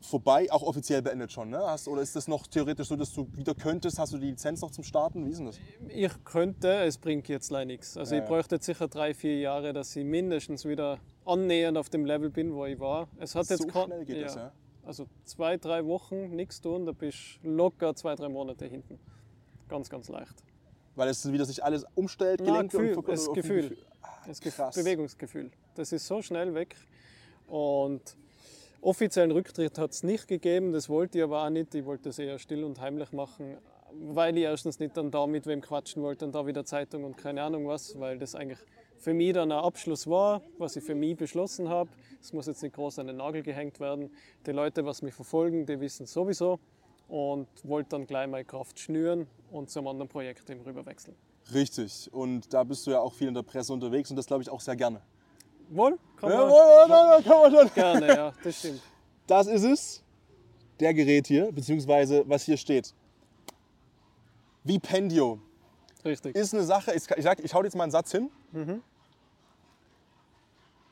[0.05, 1.49] vorbei, auch offiziell beendet schon.
[1.49, 1.57] Ne?
[1.59, 3.99] Hast, oder ist das noch theoretisch so, dass du wieder könntest?
[3.99, 5.25] Hast du die Lizenz noch zum Starten?
[5.25, 5.59] Wie ist denn das?
[5.89, 7.97] Ich könnte, es bringt jetzt leider nichts.
[7.97, 8.33] Also Ja, ich ja.
[8.35, 12.53] bräuchte jetzt sicher drei, vier Jahre, dass ich mindestens wieder annähernd auf dem Level bin,
[12.53, 13.07] wo ich war.
[13.17, 14.51] Es hat jetzt So kein- schnell geht das, ja?
[14.83, 18.99] Also zwei, drei Wochen nichts tun, da bist du locker zwei, drei Monate hinten.
[19.67, 20.35] Ganz, ganz leicht.
[20.95, 23.77] Weil es wieder sich alles umstellt, Na, Gelenke Gefühl, und das Gefühl.
[24.27, 24.75] Das krass.
[24.75, 25.51] Bewegungsgefühl.
[25.73, 26.75] Das ist so schnell weg.
[27.47, 28.15] Und
[28.81, 31.73] offiziellen Rücktritt hat es nicht gegeben, das wollte ich aber auch nicht.
[31.75, 33.57] Ich wollte das eher still und heimlich machen,
[33.93, 37.17] weil ich erstens nicht dann da mit wem quatschen wollte und da wieder Zeitung und
[37.17, 38.59] keine Ahnung was, weil das eigentlich
[38.97, 41.89] für mich dann ein Abschluss war, was ich für mich beschlossen habe.
[42.21, 44.11] Es muss jetzt nicht groß an den Nagel gehängt werden.
[44.45, 46.59] Die Leute, was mich verfolgen, die wissen sowieso
[47.07, 51.15] und wollte dann gleich meine Kraft schnüren und zum anderen Projekt eben rüberwechseln.
[51.53, 52.11] Richtig.
[52.11, 54.49] Und da bist du ja auch viel in der Presse unterwegs und das glaube ich
[54.49, 55.01] auch sehr gerne.
[55.69, 57.73] Wohl, kann man Ja, kann man schon.
[57.73, 58.81] gerne, ja, das stimmt.
[59.27, 60.03] Das ist es.
[60.79, 62.93] Der Gerät hier, beziehungsweise was hier steht.
[64.63, 65.39] Vipendio
[66.03, 66.35] Richtig.
[66.35, 68.29] ist eine Sache, ich, sag, ich hau jetzt mal einen Satz hin.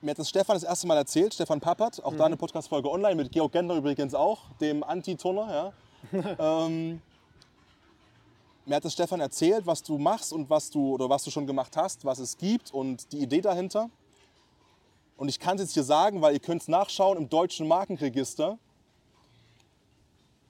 [0.01, 3.15] Mir hat das Stefan das erste Mal erzählt, Stefan Pappert, auch da eine Podcast-Folge online,
[3.15, 5.73] mit Georg Gentner übrigens auch, dem Anti-Turner.
[6.11, 6.65] Ja.
[6.65, 7.01] ähm,
[8.65, 11.47] mir hat das Stefan erzählt, was du machst und was du, oder was du schon
[11.47, 13.89] gemacht hast, was es gibt und die Idee dahinter.
[15.23, 18.59] Und ich kann es jetzt hier sagen, weil ihr könnt es nachschauen im deutschen Markenregister.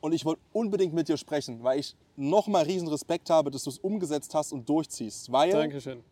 [0.02, 3.70] Und ich wollte unbedingt mit dir sprechen, weil ich nochmal riesen Respekt habe, dass du
[3.70, 5.32] es umgesetzt hast und durchziehst.
[5.32, 6.04] Weil Dankeschön.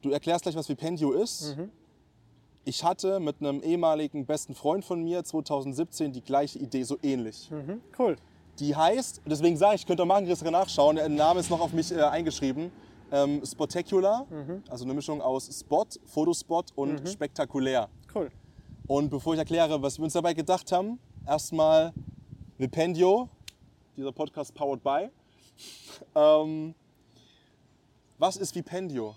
[0.00, 1.58] du erklärst gleich, was Vipendio ist.
[2.64, 7.50] Ich hatte mit einem ehemaligen besten Freund von mir 2017 die gleiche Idee, so ähnlich.
[7.98, 8.16] Cool.
[8.58, 11.92] Die heißt, deswegen sage ich, könnt ihr Markenregister nachschauen, der Name ist noch auf mich
[11.92, 12.72] äh, eingeschrieben,
[13.12, 14.26] ähm, Spectacular,
[14.68, 17.88] also eine Mischung aus Spot, Fotospot und spektakulär.
[18.14, 18.30] Cool.
[18.86, 21.92] Und bevor ich erkläre, was wir uns dabei gedacht haben, erstmal
[22.58, 23.28] Vipendio,
[23.96, 25.08] dieser Podcast powered by.
[26.14, 26.74] Ähm,
[28.18, 29.14] was ist Vipendio?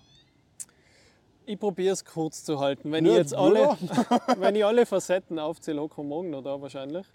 [1.46, 2.92] Ich probiere es kurz zu halten.
[2.92, 3.76] Wenn Nö, ich jetzt alle,
[4.38, 7.06] wenn ich alle Facetten aufzähle, kommen morgen noch da wahrscheinlich.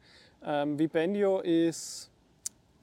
[0.45, 2.11] Ähm, Vipendio ist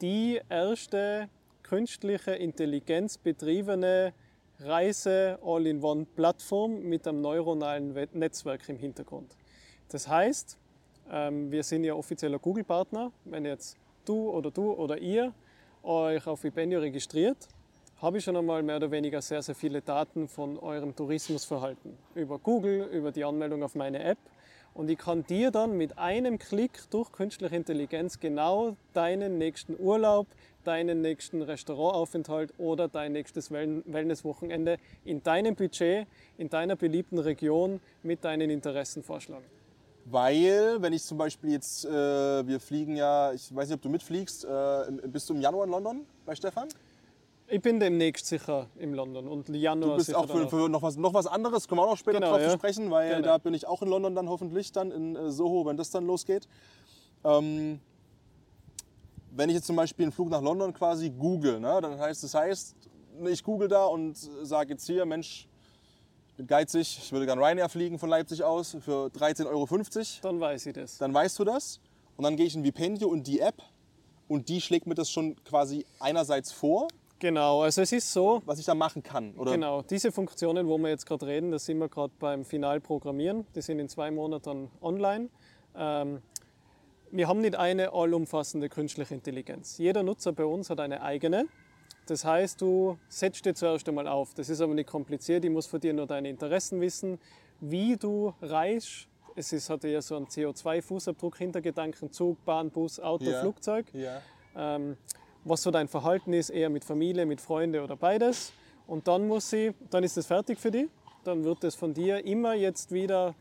[0.01, 1.29] die erste
[1.71, 4.11] künstliche Intelligenz betriebene
[4.59, 9.37] Reise-All-in-One-Plattform mit einem neuronalen We- Netzwerk im Hintergrund.
[9.87, 10.57] Das heißt,
[11.09, 13.13] ähm, wir sind ja offizieller Google-Partner.
[13.23, 15.33] Wenn jetzt du oder du oder ihr
[15.81, 17.37] euch auf Vipendio registriert,
[18.01, 21.97] habe ich schon einmal mehr oder weniger sehr, sehr viele Daten von eurem Tourismusverhalten.
[22.15, 24.17] Über Google, über die Anmeldung auf meine App.
[24.73, 30.27] Und ich kann dir dann mit einem Klick durch künstliche Intelligenz genau deinen nächsten Urlaub,
[30.63, 36.07] deinen nächsten Restaurantaufenthalt oder dein nächstes Well- Wellnesswochenende in deinem Budget,
[36.37, 39.45] in deiner beliebten Region mit deinen Interessen vorschlagen.
[40.05, 41.89] Weil, wenn ich zum Beispiel jetzt, äh,
[42.47, 45.71] wir fliegen ja, ich weiß nicht, ob du mitfliegst, äh, bist du im Januar in
[45.71, 46.69] London bei Stefan?
[47.51, 50.95] Ich bin demnächst sicher im London und Januar Du bist auch für, für noch, was,
[50.95, 52.47] noch was anderes, kommen wir auch noch später Genau, drauf ja.
[52.47, 53.23] zu sprechen, weil Gerne.
[53.23, 56.05] da bin ich auch in London dann hoffentlich, dann in äh, Soho, wenn das dann
[56.05, 56.47] losgeht.
[57.25, 57.81] Ähm,
[59.31, 62.33] wenn ich jetzt zum Beispiel einen Flug nach London quasi google, ne, dann heißt das
[62.33, 62.73] heißt,
[63.25, 65.49] ich google da und sage jetzt hier, Mensch,
[66.29, 69.67] ich bin geizig, ich würde gerne Ryanair fliegen von Leipzig aus für 13,50 Euro.
[70.21, 70.97] Dann weiß ich das.
[70.99, 71.81] Dann weißt du das
[72.15, 73.61] und dann gehe ich in Vipendio und die App
[74.29, 76.87] und die schlägt mir das schon quasi einerseits vor,
[77.21, 79.35] Genau, also es ist so, was ich da machen kann.
[79.35, 79.51] Oder?
[79.51, 83.45] Genau, diese Funktionen, wo wir jetzt gerade reden, das sind wir gerade beim Finalprogrammieren.
[83.53, 85.29] Die sind in zwei Monaten online.
[85.75, 86.19] Ähm,
[87.11, 89.77] wir haben nicht eine allumfassende künstliche Intelligenz.
[89.77, 91.45] Jeder Nutzer bei uns hat eine eigene.
[92.07, 94.33] Das heißt, du setzt dir zuerst einmal auf.
[94.33, 95.45] Das ist aber nicht kompliziert.
[95.45, 97.19] Ich muss von dir nur deine Interessen wissen,
[97.59, 99.07] wie du reist.
[99.35, 103.41] Es ist, hat ja so einen CO2-Fußabdruck Hintergedanken, Zug, Bahn, Bus, Auto, Ja.
[103.41, 104.21] Flugzeug Ja.
[104.57, 104.97] ähm,
[105.43, 108.53] was so dein Verhalten ist, eher mit Familie, mit Freunden oder beides.
[108.87, 110.87] Und dann muss sie, dann ist es fertig für dich.
[111.23, 113.35] Dann wird es von dir immer jetzt wieder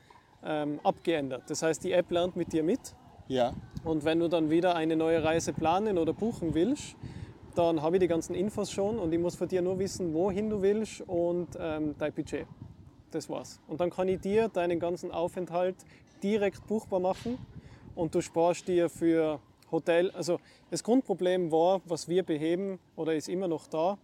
[0.45, 1.45] ähm, abgeändert.
[1.49, 2.95] Das heißt, die App lernt mit dir mit.
[3.29, 3.55] Ja.
[3.85, 6.97] Und wenn du dann wieder eine neue Reise planen oder buchen willst,
[7.55, 10.51] dann habe ich die ganzen Infos schon und ich muss von dir nur wissen, wohin
[10.51, 12.47] du willst und ähm, dein Budget.
[13.11, 13.61] Das war's.
[13.67, 15.77] Und dann kann ich dir deinen ganzen Aufenthalt
[16.23, 17.39] direkt buchbar machen
[17.95, 19.41] und du sparst dir für
[19.72, 20.11] Hotel.
[20.12, 20.38] Also
[20.70, 23.98] das Grundproblem war, was wir beheben oder ist immer noch da,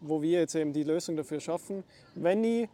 [0.00, 1.84] wo wir jetzt eben die Lösung dafür schaffen.
[2.14, 2.68] Wenn ich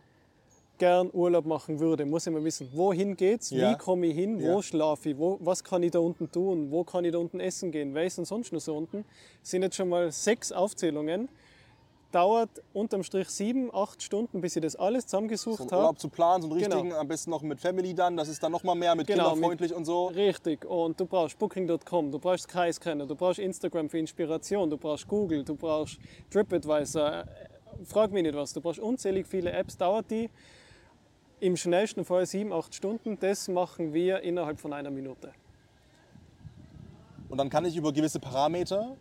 [0.78, 3.72] gern Urlaub machen würde, muss ich mal wissen, wohin geht's, Ja.
[3.72, 4.54] wie komme ich hin, Ja.
[4.54, 7.38] wo schlafe ich, wo, was kann ich da unten tun, wo kann ich da unten
[7.38, 9.04] essen gehen, wer ist denn sonst noch so unten.
[9.42, 11.28] Das sind jetzt schon mal sechs Aufzählungen.
[12.12, 15.76] Dauert unterm Strich sieben, acht Stunden, bis ich das alles So zusammengesucht habe.
[15.76, 16.76] Urlaub zu planen, so einen Genau.
[16.76, 19.30] richtigen, am besten noch mit Family dann, das ist dann noch mal mehr mit Genau,
[19.30, 20.08] kinderfreundlich und so.
[20.08, 20.64] Richtig.
[20.64, 25.44] Und du brauchst Booking.com, du brauchst Skyscanner, du brauchst Instagram für Inspiration, du brauchst Google,
[25.44, 25.98] du brauchst
[26.30, 27.20] TripAdvisor.
[27.20, 27.24] Äh,
[27.84, 28.52] Frag mich nicht was.
[28.52, 29.76] Du brauchst unzählig viele Apps.
[29.76, 30.28] Dauert die
[31.38, 33.16] im schnellsten Fall sieben, acht Stunden.
[33.20, 35.32] Das machen wir innerhalb von einer Minute.
[37.28, 38.96] Und dann kann ich über gewisse Parameter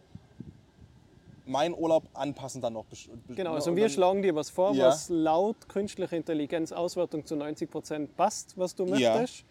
[1.50, 2.86] meinen Urlaub anpassen dann noch.
[3.28, 4.88] Genau, ne, also wir schlagen dir was vor, Ja.
[4.88, 9.16] was laut künstlicher Intelligenz Auswertung zu 90 Prozent passt, was du Ja.
[9.18, 9.44] möchtest.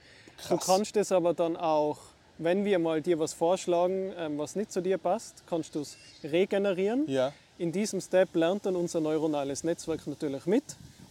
[0.48, 0.66] Du Krass.
[0.66, 1.98] kannst es aber dann auch,
[2.38, 5.96] wenn wir mal dir was vorschlagen, ähm, was nicht zu dir passt, kannst du es
[6.22, 7.04] regenerieren.
[7.08, 7.32] Ja.
[7.58, 10.62] In diesem Step lernt dann unser neuronales Netzwerk natürlich mit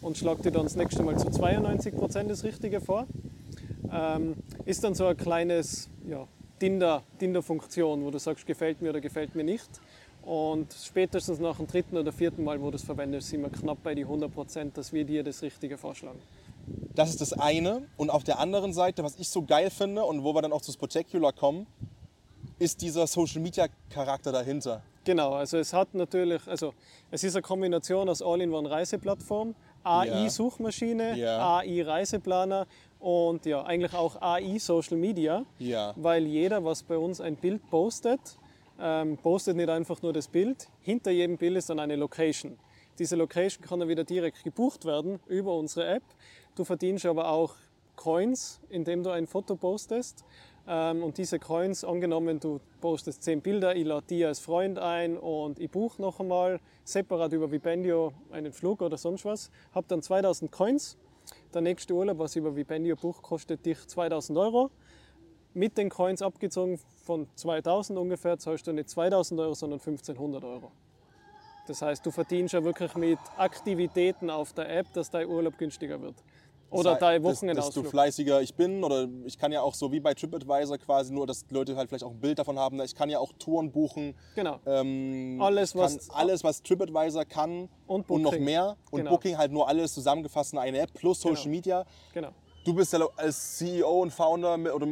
[0.01, 3.05] und schlagt dir dann das nächste Mal zu 92 Prozent das Richtige vor.
[3.91, 6.25] Ähm, ist dann so ein kleines ja,
[6.59, 9.67] Tinder- Tinder-Funktion, wo du sagst, gefällt mir oder gefällt mir nicht.
[10.27, 13.81] Und spätestens nach dem dritten oder vierten Mal, wo du es verwendest, sind wir knapp
[13.81, 16.19] bei die 100 Prozent, dass wir dir das Richtige vorschlagen.
[16.95, 17.83] Das ist das eine.
[17.95, 20.59] Und auf der anderen Seite, was ich so geil finde und wo wir dann auch
[20.61, 21.65] zu Spectacular kommen,
[22.59, 24.81] ist dieser Social Media Charakter dahinter.
[25.05, 26.73] Genau, also es hat natürlich, also
[27.09, 31.59] es ist eine Kombination aus All-in-One-Reiseplattform, AI-Suchmaschine, Ja.
[31.59, 32.67] AI-Reiseplaner
[32.99, 35.45] und ja, eigentlich auch AI-Social Media.
[35.59, 35.93] Ja.
[35.95, 38.19] weil jeder, was bei uns ein Bild postet,
[38.79, 40.69] ähm, postet nicht einfach nur das Bild.
[40.81, 42.57] Hinter jedem Bild ist dann eine Location.
[42.99, 46.03] Diese Location kann dann wieder direkt gebucht werden über unsere App.
[46.55, 47.55] Du verdienst aber auch
[47.95, 50.23] Coins, indem du ein Foto postest.
[50.67, 55.17] Ähm, und diese Coins, angenommen, du postest zehn Bilder, ich lade die als Freund ein
[55.17, 60.01] und ich buche noch einmal separat über Vipendio einen Flug oder sonst was, habe dann
[60.01, 60.97] 2000 Coins.
[61.53, 64.71] Der nächste Urlaub, was ich über Vipendio buche, kostet dich 2000 Euro
[65.57, 70.71] mit den Coins abgezogen von 2000 ungefähr, zahlst du nicht 2000 Euro, sondern 1500 Euro.
[71.67, 76.01] Das heißt, du verdienst ja wirklich mit Aktivitäten auf der App, dass dein Urlaub günstiger
[76.01, 76.15] wird.
[76.69, 77.87] Oder Das- dein dass- Desto Wochenendausflug.
[77.87, 81.45] fleißiger ich bin oder ich kann ja auch so wie bei TripAdvisor quasi nur, dass
[81.49, 82.79] Leute halt vielleicht auch ein Bild davon haben.
[82.81, 84.13] Ich kann ja auch Touren buchen.
[84.35, 84.59] Genau.
[84.65, 88.43] Ähm, Alles, was- alles, was TripAdvisor kann Und noch Booking.
[88.43, 88.75] mehr.
[88.91, 89.11] Und Genau.
[89.11, 91.55] Booking halt nur alles zusammengefasst in eine App plus Social Genau.
[91.55, 91.85] Media.
[92.13, 92.29] Genau.
[92.67, 94.85] Du bist ja als CEO und Founder oder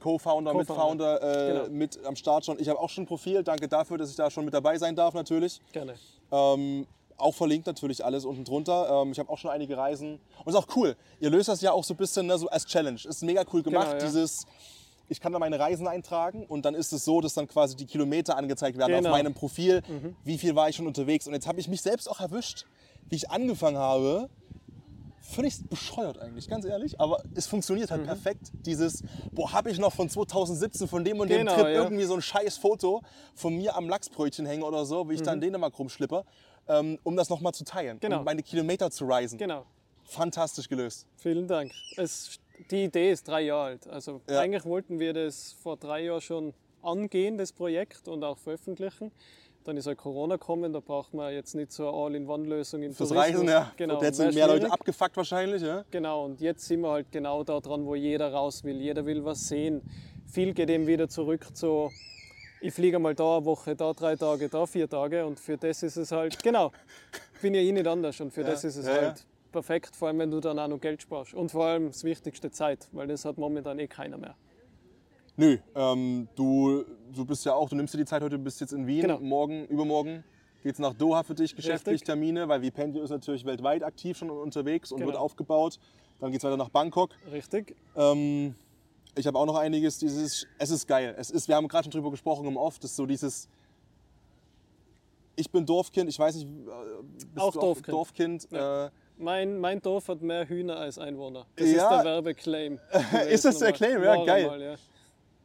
[0.00, 0.54] Co-Founder, Co-Founder.
[0.54, 1.68] Mitfounder äh, Genau.
[1.78, 2.58] mit am Start schon.
[2.58, 3.44] Ich habe auch schon ein Profil.
[3.44, 5.60] Danke dafür, dass ich da schon mit dabei sein darf natürlich.
[5.72, 5.94] Gerne.
[6.32, 9.02] Ähm, auch verlinkt natürlich alles unten drunter.
[9.02, 10.18] Ähm, ich habe auch schon einige Reisen.
[10.44, 10.96] Und ist auch cool.
[11.20, 12.98] Ihr löst das ja auch so ein bisschen ne, so als Challenge.
[13.04, 13.90] Ist mega cool gemacht.
[13.90, 14.06] Genau, ja.
[14.06, 14.44] Dieses,
[15.08, 17.86] ich kann da meine Reisen eintragen und dann ist es so, dass dann quasi die
[17.86, 19.08] Kilometer angezeigt werden Genau.
[19.10, 19.82] auf meinem Profil.
[20.24, 21.28] Wie viel war ich schon unterwegs?
[21.28, 22.64] Und jetzt habe ich mich selbst auch erwischt,
[23.08, 24.28] wie ich angefangen habe.
[25.20, 26.98] Völlig bescheuert eigentlich, ganz ehrlich.
[27.00, 27.94] Aber es funktioniert Mhm.
[27.94, 28.50] halt perfekt.
[28.64, 29.02] Dieses,
[29.32, 31.82] boah, habe ich noch von 2017 von dem und dem Genau, Trip ja.
[31.82, 33.02] irgendwie so ein scheiß Foto
[33.34, 36.24] von mir am Lachsbrötchen hängen oder so, wie ich da in Dänemark rumschlipper,
[36.68, 37.96] ähm, um das nochmal zu teilen.
[37.96, 38.00] Mhm.
[38.00, 38.18] Genau.
[38.20, 39.38] Um meine Kilometer zu reisen.
[39.38, 39.66] Genau.
[40.04, 41.06] Fantastisch gelöst.
[41.18, 41.70] Vielen Dank.
[41.96, 42.38] Es,
[42.70, 43.86] die Idee ist drei Jahre alt.
[43.88, 44.40] Also Ja.
[44.40, 49.12] eigentlich wollten wir das vor drei Jahren schon angehen, das Projekt, und auch veröffentlichen.
[49.64, 53.10] Dann ist halt Corona gekommen, da braucht man jetzt nicht so eine All-in-One-Lösung im Fürs
[53.10, 53.40] Tourismus.
[53.40, 53.72] Reisen, ja.
[53.76, 55.84] Genau, Und jetzt sind mehr Leute abgefuckt wahrscheinlich, ja.
[55.90, 58.80] Genau, und jetzt sind wir halt genau da dran, wo jeder raus will.
[58.80, 59.82] Jeder will was sehen.
[60.26, 61.90] Viel geht eben wieder zurück zu,
[62.62, 65.26] ich fliege mal da eine Woche, da drei Tage, da vier Tage.
[65.26, 66.72] Und für das ist es halt, genau,
[67.42, 68.18] bin ja eh nicht anders.
[68.20, 69.02] Und für das ist es ja, ja.
[69.08, 71.34] halt perfekt, vor allem wenn du dann auch noch Geld sparst.
[71.34, 74.36] Und vor allem das Wichtigste Zeit, weil das hat momentan eh keiner mehr.
[75.40, 78.60] Nö, ähm, du, du bist ja auch, du nimmst dir die Zeit heute, du bist
[78.60, 79.00] jetzt in Wien.
[79.00, 79.18] Genau.
[79.20, 80.22] Morgen, übermorgen
[80.62, 82.06] geht's nach Doha für dich, geschäftlich Richtig.
[82.06, 85.12] Termine, weil Vipendio ist natürlich weltweit aktiv schon unterwegs und Genau.
[85.12, 85.78] wird aufgebaut.
[86.20, 87.12] Dann geht's weiter nach Bangkok.
[87.32, 87.74] Richtig?
[87.96, 88.54] Ähm,
[89.16, 91.14] ich habe auch noch einiges, dieses, es ist geil.
[91.16, 93.48] Es ist, wir haben gerade schon drüber gesprochen im Off, das ist so dieses,
[95.36, 97.88] ich bin Dorfkind, ich weiß nicht, äh, Auch Dorfkind.
[97.94, 98.88] Dorfkind Ja.
[98.88, 101.46] äh, Mein, mein Dorf hat mehr Hühner als Einwohner.
[101.56, 101.84] Das Ja.
[101.84, 102.78] ist der Werbeclaim.
[103.30, 104.02] Ist das der Claim?
[104.02, 104.46] Ja, geil.
[104.46, 104.74] Mal, ja.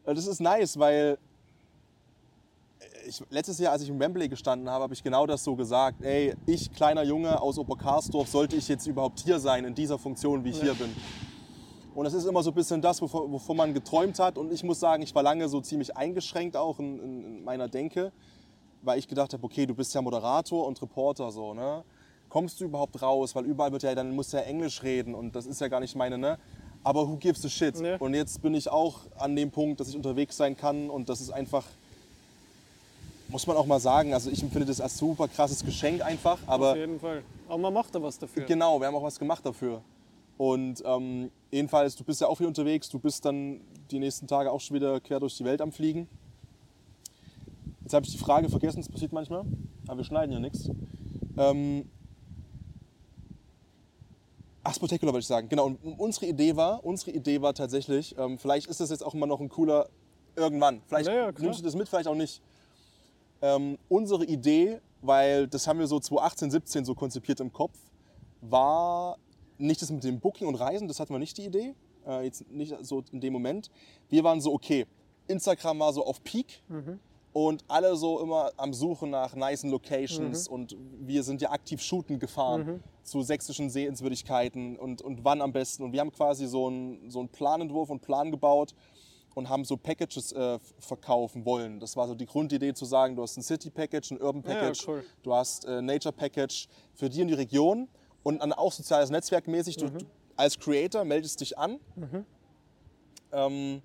[0.06, 1.18] Das ist nice, weil
[3.08, 6.04] ich, letztes Jahr, als ich im Wembley gestanden habe, habe ich genau das so gesagt.
[6.04, 10.44] Ey, ich, kleiner Junge aus Oberkarsdorf, sollte ich jetzt überhaupt hier sein, in dieser Funktion,
[10.44, 10.96] wie ich hier bin?
[11.96, 14.38] Und das ist immer so ein bisschen das, wovon, wovon man geträumt hat.
[14.38, 17.68] Und ich muss sagen, ich war lange so ziemlich eingeschränkt auch in, in, in meiner
[17.68, 18.12] Denke,
[18.82, 21.84] weil ich gedacht habe, okay, du bist ja Moderator und Reporter so, ne?
[22.28, 23.34] Kommst du überhaupt raus?
[23.34, 25.80] Weil überall wird ja, dann musst du ja Englisch reden und das ist ja gar
[25.80, 26.38] nicht meine, ne?
[26.86, 27.80] Aber who gives a shit?
[27.82, 27.98] Ja.
[27.98, 31.20] Und jetzt bin ich auch an dem Punkt, dass ich unterwegs sein kann und das
[31.20, 31.66] ist einfach,
[33.28, 36.74] muss man auch mal sagen, also ich empfinde das als super krasses Geschenk einfach, aber
[36.74, 37.24] Auf jeden Fall.
[37.48, 38.46] Aber man macht da was dafür.
[38.46, 39.82] Genau, wir haben auch was gemacht dafür.
[40.38, 44.52] Und ähm, jedenfalls, du bist ja auch viel unterwegs, du bist dann die nächsten Tage
[44.52, 46.08] auch schon wieder quer durch die Welt am Fliegen.
[47.82, 49.44] Jetzt habe ich die Frage vergessen, das passiert manchmal,
[49.88, 50.70] aber wir schneiden ja nichts.
[51.36, 51.90] Ähm,
[54.66, 55.48] ach, Spectacular wollte ich sagen.
[55.48, 59.14] Genau, und unsere Idee war, unsere Idee war tatsächlich, ähm, vielleicht ist das jetzt auch
[59.14, 59.88] immer noch ein cooler
[60.36, 60.82] irgendwann.
[60.88, 61.46] Vielleicht Ja, ja, klar.
[61.46, 62.42] nimmst du das mit, vielleicht auch nicht.
[63.42, 67.78] Ähm, unsere Idee, weil das haben wir so 2018, 17 so konzipiert im Kopf,
[68.42, 69.18] war
[69.58, 71.76] nicht das mit dem Booking und Reisen, das hatten wir nicht die Idee,
[72.06, 73.70] äh, jetzt nicht so in dem Moment.
[74.10, 74.86] Wir waren so, okay,
[75.28, 76.62] Instagram war so auf Peak
[77.36, 82.18] und alle so immer am Suchen nach nicen Locations und wir sind ja aktiv shooten
[82.18, 85.84] gefahren zu sächsischen Sehenswürdigkeiten und, und wann am besten.
[85.84, 88.74] Und wir haben quasi so einen, so einen Planentwurf und Plan gebaut
[89.34, 91.82] und haben so Packages äh, verkaufen wollen.
[91.82, 94.54] Das war so die Grundidee zu sagen, du hast ein City Package, ein Urban Ja,
[94.54, 95.04] Package, cool.
[95.24, 97.90] du hast äh, Nature Package für die und die Region
[98.24, 99.76] und dann auch soziales Netzwerk mäßig.
[99.76, 100.06] Du, du
[100.38, 101.82] als Creator meldest dich an.
[103.34, 103.82] Ähm,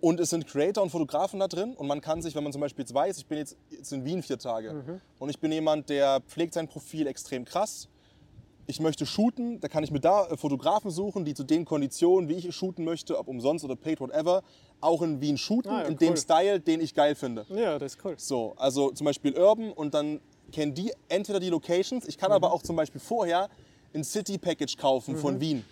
[0.00, 2.60] und es sind Creator und Fotografen da drin und man kann sich, wenn man zum
[2.60, 5.88] Beispiel jetzt weiß, ich bin jetzt, jetzt in Wien vier Tage und ich bin jemand,
[5.88, 7.88] der pflegt sein Profil extrem krass.
[8.66, 12.28] Ich möchte shooten, da kann ich mir da äh, Fotografen suchen, die zu den Konditionen,
[12.28, 14.42] wie ich shooten möchte, ob umsonst oder paid, whatever,
[14.80, 16.16] auch in Wien shooten, Ah ja, in dem cool.
[16.16, 17.44] Style, den ich geil finde.
[17.48, 18.14] Ja, das ist cool.
[18.16, 20.20] So, also zum Beispiel Urban und dann
[20.52, 23.48] kennen die entweder die Locations, ich kann aber auch zum Beispiel vorher
[23.92, 25.64] ein City Package kaufen von Wien.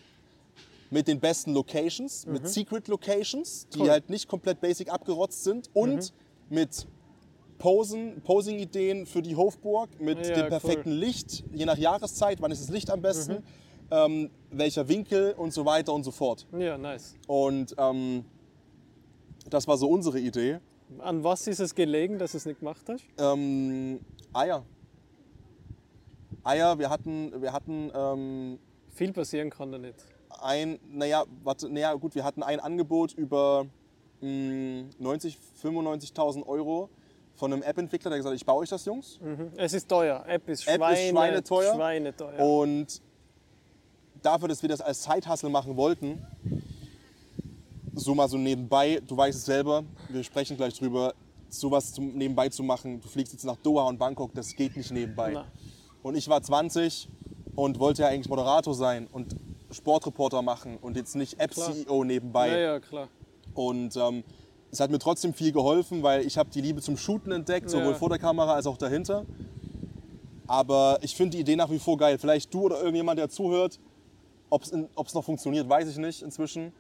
[0.91, 3.91] Mit den besten Locations, mit Secret Locations, die Cool.
[3.91, 6.14] halt nicht komplett basic abgerotzt sind und
[6.49, 6.86] mit
[7.59, 12.62] Posen, Posing-Ideen für die Hofburg, mit Ja, dem perfekten Licht, je nach Jahreszeit, wann ist
[12.62, 13.43] das Licht am besten,
[13.91, 16.47] ähm, welcher Winkel und so weiter und so fort.
[16.57, 17.16] Ja, nice.
[17.26, 18.24] Und ähm,
[19.51, 20.61] das war so unsere Idee.
[21.01, 23.05] An was ist es gelegen, dass du es nicht gemacht hast?
[23.18, 24.01] Ähm,
[24.32, 24.64] Eier.
[26.45, 28.59] Eier, wir hatten, wir hatten ähm,
[28.95, 29.95] Viel passieren kann da nicht.
[30.39, 33.66] Ein, naja, warte, naja, gut, wir hatten ein Angebot über
[34.20, 36.89] mh, 90, 95.000 Euro
[37.36, 39.20] von einem App-Entwickler, der gesagt hat, ich baue euch das, Jungs.
[39.57, 40.24] Es ist teuer.
[40.26, 41.74] App ist, App ist Schweine, schweineteuer.
[41.74, 42.39] schweineteuer.
[42.41, 43.01] Und
[44.22, 46.20] dafür, dass wir das als Zeithassel machen wollten,
[47.95, 51.14] so mal so nebenbei, du weißt es selber, wir sprechen gleich drüber,
[51.49, 54.91] sowas zum, nebenbei zu machen, du fliegst jetzt nach Doha und Bangkok, das geht nicht
[54.91, 55.32] nebenbei.
[55.32, 55.47] Na.
[56.03, 57.09] Und ich war 20
[57.55, 59.34] und wollte ja eigentlich Moderator sein und
[59.71, 62.49] Sportreporter machen und jetzt nicht App-CEO nebenbei.
[62.49, 63.09] ja, ja, klar.
[63.55, 64.25] Und ähm,
[64.71, 67.93] es hat mir trotzdem viel geholfen, weil ich habe die Liebe zum Shooten entdeckt, sowohl
[67.93, 67.95] Ja.
[67.95, 69.25] vor der Kamera als auch dahinter.
[70.47, 72.19] Aber ich finde die Idee nach wie vor geil.
[72.19, 73.79] Vielleicht du oder irgendjemand, der zuhört,
[74.51, 76.73] ob es noch funktioniert, weiß ich nicht inzwischen.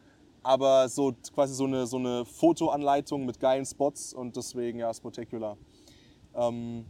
[0.42, 5.56] Aber so quasi so eine, so eine Fotoanleitung mit geilen Spots und deswegen ja, Spotacular.
[6.34, 6.86] Ähm,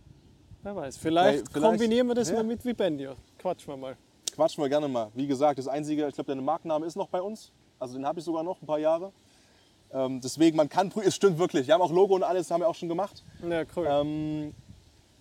[0.62, 0.98] Wer weiß.
[0.98, 2.36] Vielleicht, vielleicht- kombinieren wir das ja.
[2.36, 3.14] mal mit Vibendio.
[3.38, 3.96] Quatschen wir mal.
[4.38, 5.10] Quatschen wir gerne mal.
[5.14, 7.50] Wie gesagt, das Einzige, ich glaube, der Markenname ist noch bei uns.
[7.80, 9.10] Also den habe ich sogar noch ein paar Jahre.
[9.92, 11.66] Ähm, deswegen, man kann, es stimmt wirklich.
[11.66, 13.24] Wir haben auch Logo und alles, haben wir auch schon gemacht.
[13.42, 13.88] Ja, cool.
[13.90, 14.54] Ähm,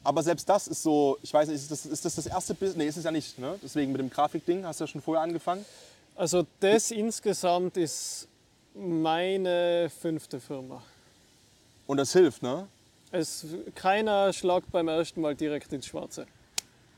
[0.03, 2.78] aber selbst das ist so, ich weiß nicht, ist das ist das, das erste Business?
[2.78, 3.39] Nee, ist es ja nicht.
[3.39, 3.55] Ne?
[3.63, 5.65] Deswegen mit dem Grafikding hast du ja schon vorher angefangen.
[6.15, 8.28] Also das insgesamt ist
[8.76, 10.84] meine fünfte Firma.
[11.88, 12.68] Und das hilft, ne?
[13.11, 16.28] Es, keiner schlagt beim ersten Mal direkt ins Schwarze.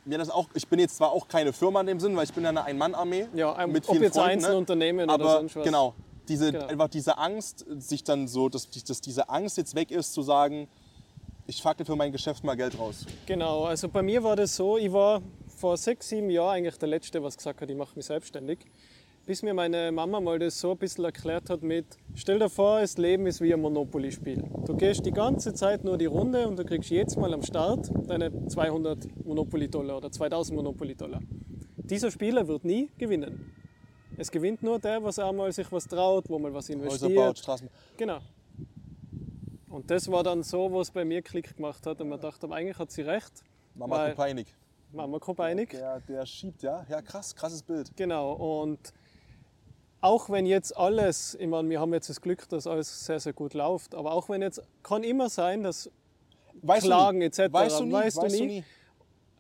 [0.06, 2.34] Mir das auch, ich bin jetzt zwar auch keine Firma in dem Sinn, weil ich
[2.34, 3.28] bin ja eine Ein-Mann-Armee.
[3.34, 5.14] Ja, ein, mit ob vielen jetzt Freunden, Einzelunternehmen ne?
[5.14, 5.64] oder Aber sonst was.
[5.66, 5.94] genau,
[6.28, 6.66] diese, Genau.
[6.68, 10.68] einfach diese Angst, sich dann so, dass, dass diese Angst jetzt weg ist, zu sagen,
[11.48, 13.06] ich fackel für mein Geschäft mal Geld raus.
[13.26, 15.22] Genau, also bei mir war das so, ich war
[15.58, 18.60] vor sechs, sieben Jahren eigentlich der Letzte, was gesagt hat, ich mache mich selbstständig.
[19.30, 22.82] Bis mir meine Mama mal das so ein bisschen erklärt hat mit, stell dir vor,
[22.82, 24.44] das Leben ist wie ein Monopoly-Spiel.
[24.66, 27.92] Du gehst die ganze Zeit nur die Runde und du kriegst jedes Mal am Start
[28.08, 31.22] deine 200 Monopoly-Dollar oder 2000 Monopoly-Dollar.
[31.78, 33.54] Dieser Spieler wird nie gewinnen.
[34.18, 37.16] Es gewinnt nur der, was einmal sich was traut, wo mal was Häuser investiert.
[37.16, 37.70] baut, Straßen.
[37.98, 38.22] Genau.
[39.70, 42.52] Und das war dann so, wo es bei mir Klick gemacht hat und man dachte,
[42.52, 43.44] eigentlich hat sie recht.
[43.76, 44.56] Mama Kopeinik.
[44.92, 45.70] Mama Kopeinik.
[45.70, 46.84] Der, der schiebt, ja?
[46.90, 47.96] Ja, krass, krasses Bild.
[47.96, 48.34] Genau.
[48.64, 48.92] Und
[50.02, 53.34] auch wenn jetzt alles, ich meine, wir haben jetzt das Glück, dass alles sehr, sehr
[53.34, 55.92] gut läuft, aber auch wenn jetzt, kann immer sein, dass
[56.62, 57.26] Weißt Klagen du nie.
[57.26, 57.54] etc.
[57.54, 58.64] Weißt du nie, Weißt du weißt nie.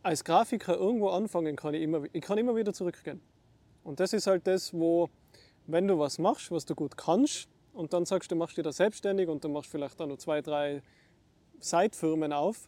[0.03, 3.22] als Grafiker irgendwo anfangen kann ich immer, ich kann immer wieder zurückgehen.
[3.84, 5.10] Und das ist halt das, wo,
[5.68, 8.72] wenn du was machst, was du gut kannst, und dann sagst du, machst dich da
[8.72, 10.82] selbstständig und dann machst vielleicht auch noch zwei, drei
[11.60, 12.68] Seitfirmen auf,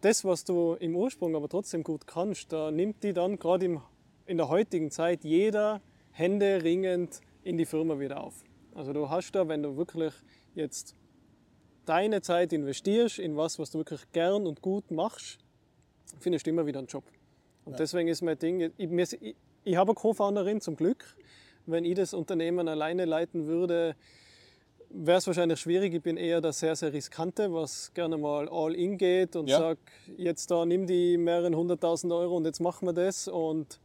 [0.00, 3.80] das, was du im Ursprung aber trotzdem gut kannst, da nimmt die dann gerade
[4.26, 5.82] in der heutigen Zeit jeder
[6.20, 8.34] händeringend in die Firma wieder auf.
[8.74, 10.12] Also du hast da, wenn du wirklich
[10.54, 10.94] jetzt
[11.86, 15.38] deine Zeit investierst in was, was du wirklich gern und gut machst,
[16.18, 17.04] findest du immer wieder einen Job.
[17.64, 21.16] Und deswegen ist mein Ding, ich, ich, ich habe eine Co-Founderin zum Glück.
[21.66, 23.96] Wenn ich das Unternehmen alleine leiten würde,
[24.90, 25.94] wäre es wahrscheinlich schwierig.
[25.94, 29.58] Ich bin eher der sehr, sehr riskante, was gerne mal all in geht und Ja.
[29.58, 33.28] sagt, jetzt da nimm die mehreren hunderttausend Euro und jetzt machen wir das.
[33.28, 33.78] Und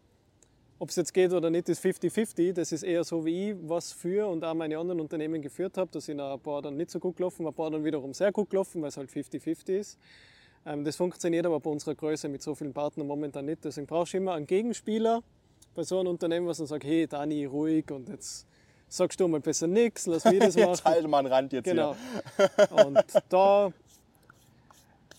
[0.79, 2.53] ob es jetzt geht oder nicht, ist 50-50.
[2.53, 5.89] Das ist eher so, wie ich was für und auch meine anderen Unternehmen geführt habe.
[5.91, 8.31] Da sind auch ein paar dann nicht so gut gelaufen, ein paar dann wiederum sehr
[8.31, 9.97] gut gelaufen, weil es halt 50-50 ist.
[10.65, 13.63] Ähm, das funktioniert aber bei unserer Größe mit so vielen Partnern momentan nicht.
[13.63, 15.23] Deswegen brauchst du immer einen Gegenspieler
[15.75, 18.45] bei so einem Unternehmen, was dann sagt, hey Dani, ruhig und jetzt
[18.87, 20.93] sagst du mal besser nichts, lass mich das Jetzt machen.
[20.95, 21.95] halte mal einen Rand jetzt Genau.
[22.37, 22.85] hier.
[22.85, 23.71] Und da,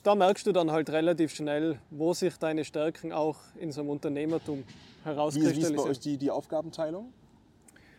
[0.06, 3.90] da merkst du dann halt relativ schnell, wo sich deine Stärken auch in so einem
[3.90, 5.78] Unternehmertum Wie, wie ist bei herauskristallisieren.
[5.80, 7.12] euch die, die Aufgabenteilung?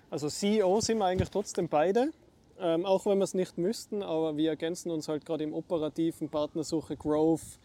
[0.09, 2.11] Also CEO sind wir eigentlich trotzdem beide,
[2.61, 6.29] ähm, auch wenn wir es nicht müssten, aber wir ergänzen uns halt gerade im operativen
[6.29, 7.59] Partnersuche, Growth,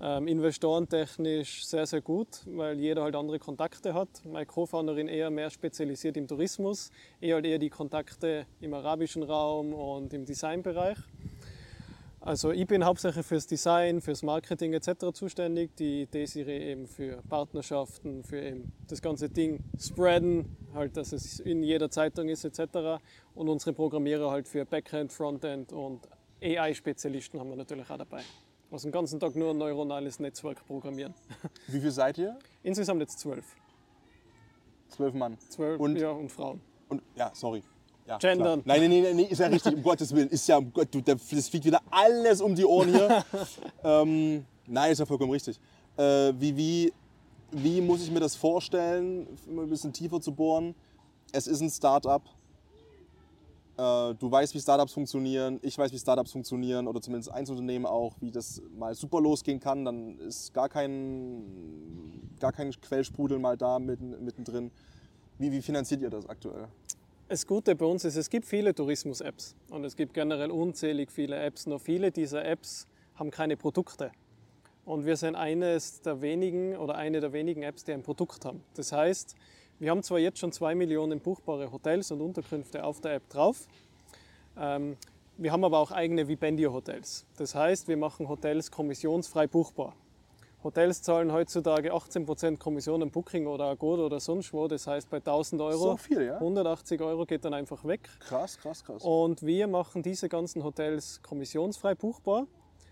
[0.00, 4.08] ähm, investorentechnisch sehr, sehr gut, weil jeder halt andere Kontakte hat.
[4.24, 9.74] Meine Co-Founderin eher mehr spezialisiert im Tourismus, eher halt eher die Kontakte im arabischen Raum
[9.74, 10.96] und im Designbereich.
[12.26, 15.12] Also ich bin hauptsächlich fürs Design, fürs Marketing etc.
[15.12, 21.38] zuständig, die Desiree eben für Partnerschaften, für eben das ganze Ding spreaden, halt, dass es
[21.40, 23.02] in jeder Zeitung ist etc.
[23.34, 26.08] Und unsere Programmierer halt für Backend, Frontend und
[26.42, 28.22] AI-Spezialisten haben wir natürlich auch dabei.
[28.70, 31.12] Was den ganzen Tag nur ein neuronales Netzwerk programmieren.
[31.68, 32.38] Wie viel seid ihr?
[32.62, 33.54] Insgesamt jetzt zwölf.
[34.88, 35.36] Zwölf Mann.
[35.50, 36.62] Zwölf Und- ja, und Frauen.
[36.88, 37.62] Und ja, sorry.
[38.06, 38.62] Ja, Gendern.
[38.62, 38.76] klar.
[38.78, 40.28] Nein, nein, nein, nein, ist ja richtig, um Gottes Willen.
[40.28, 43.24] Ist ja, um Gott, du, da- das fliegt wieder alles um die Ohren hier.
[43.84, 45.58] ähm, nein, ist ja vollkommen richtig.
[45.96, 46.92] Äh, wie, wie,
[47.52, 50.74] wie muss ich mir das vorstellen, um ein bisschen tiefer zu bohren?
[51.32, 52.22] Es ist ein Start-up.
[53.76, 55.58] Äh, du weißt, wie Startups funktionieren.
[55.62, 56.86] Ich weiß, wie Startups funktionieren.
[56.86, 59.84] Oder zumindest Einzelunternehmen auch, wie das mal super losgehen kann.
[59.84, 61.42] Dann ist gar kein,
[62.38, 64.70] gar kein Quellsprudel mal da mitten, mittendrin.
[65.38, 66.68] Wie, wie finanziert ihr das aktuell?
[67.26, 71.36] Das Gute bei uns ist, es gibt viele Tourismus-Apps und es gibt generell unzählig viele
[71.42, 71.66] Apps.
[71.66, 74.12] Nur viele dieser Apps haben keine Produkte.
[74.84, 78.62] Und wir sind eines der wenigen oder eine der wenigen Apps, die ein Produkt haben.
[78.74, 79.36] Das heißt,
[79.78, 83.68] wir haben zwar jetzt schon zwei Millionen buchbare Hotels und Unterkünfte auf der App drauf,
[84.58, 84.98] ähm,
[85.36, 87.26] wir haben aber auch eigene Vibendio-Hotels.
[87.38, 89.96] Das heißt, wir machen Hotels kommissionsfrei buchbar.
[90.64, 94.66] Hotels zahlen heutzutage 18% Kommission am Booking oder Agoda oder sonst wo.
[94.66, 96.36] Das heißt, bei 1000 Euro, So viel, ja?
[96.36, 98.08] 180 Euro geht dann einfach weg.
[98.20, 99.02] Krass, krass, krass.
[99.04, 102.46] Und wir machen diese ganzen Hotels kommissionsfrei buchbar.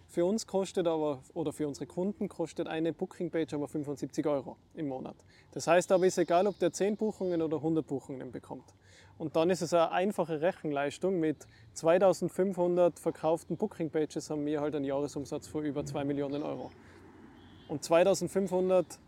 [0.06, 4.88] Für uns kostet aber, oder für unsere Kunden kostet eine Booking-Page aber 75 Euro im
[4.88, 5.16] Monat.
[5.52, 8.74] Das heißt aber, ist egal, ob der 10 Buchungen oder 100 Buchungen bekommt.
[9.16, 11.18] Und dann ist es eine einfache Rechenleistung.
[11.18, 16.70] Mit 2500 verkauften Booking-Pages haben wir halt einen Jahresumsatz von über 2 Millionen Euro.
[17.68, 18.98] Und 2500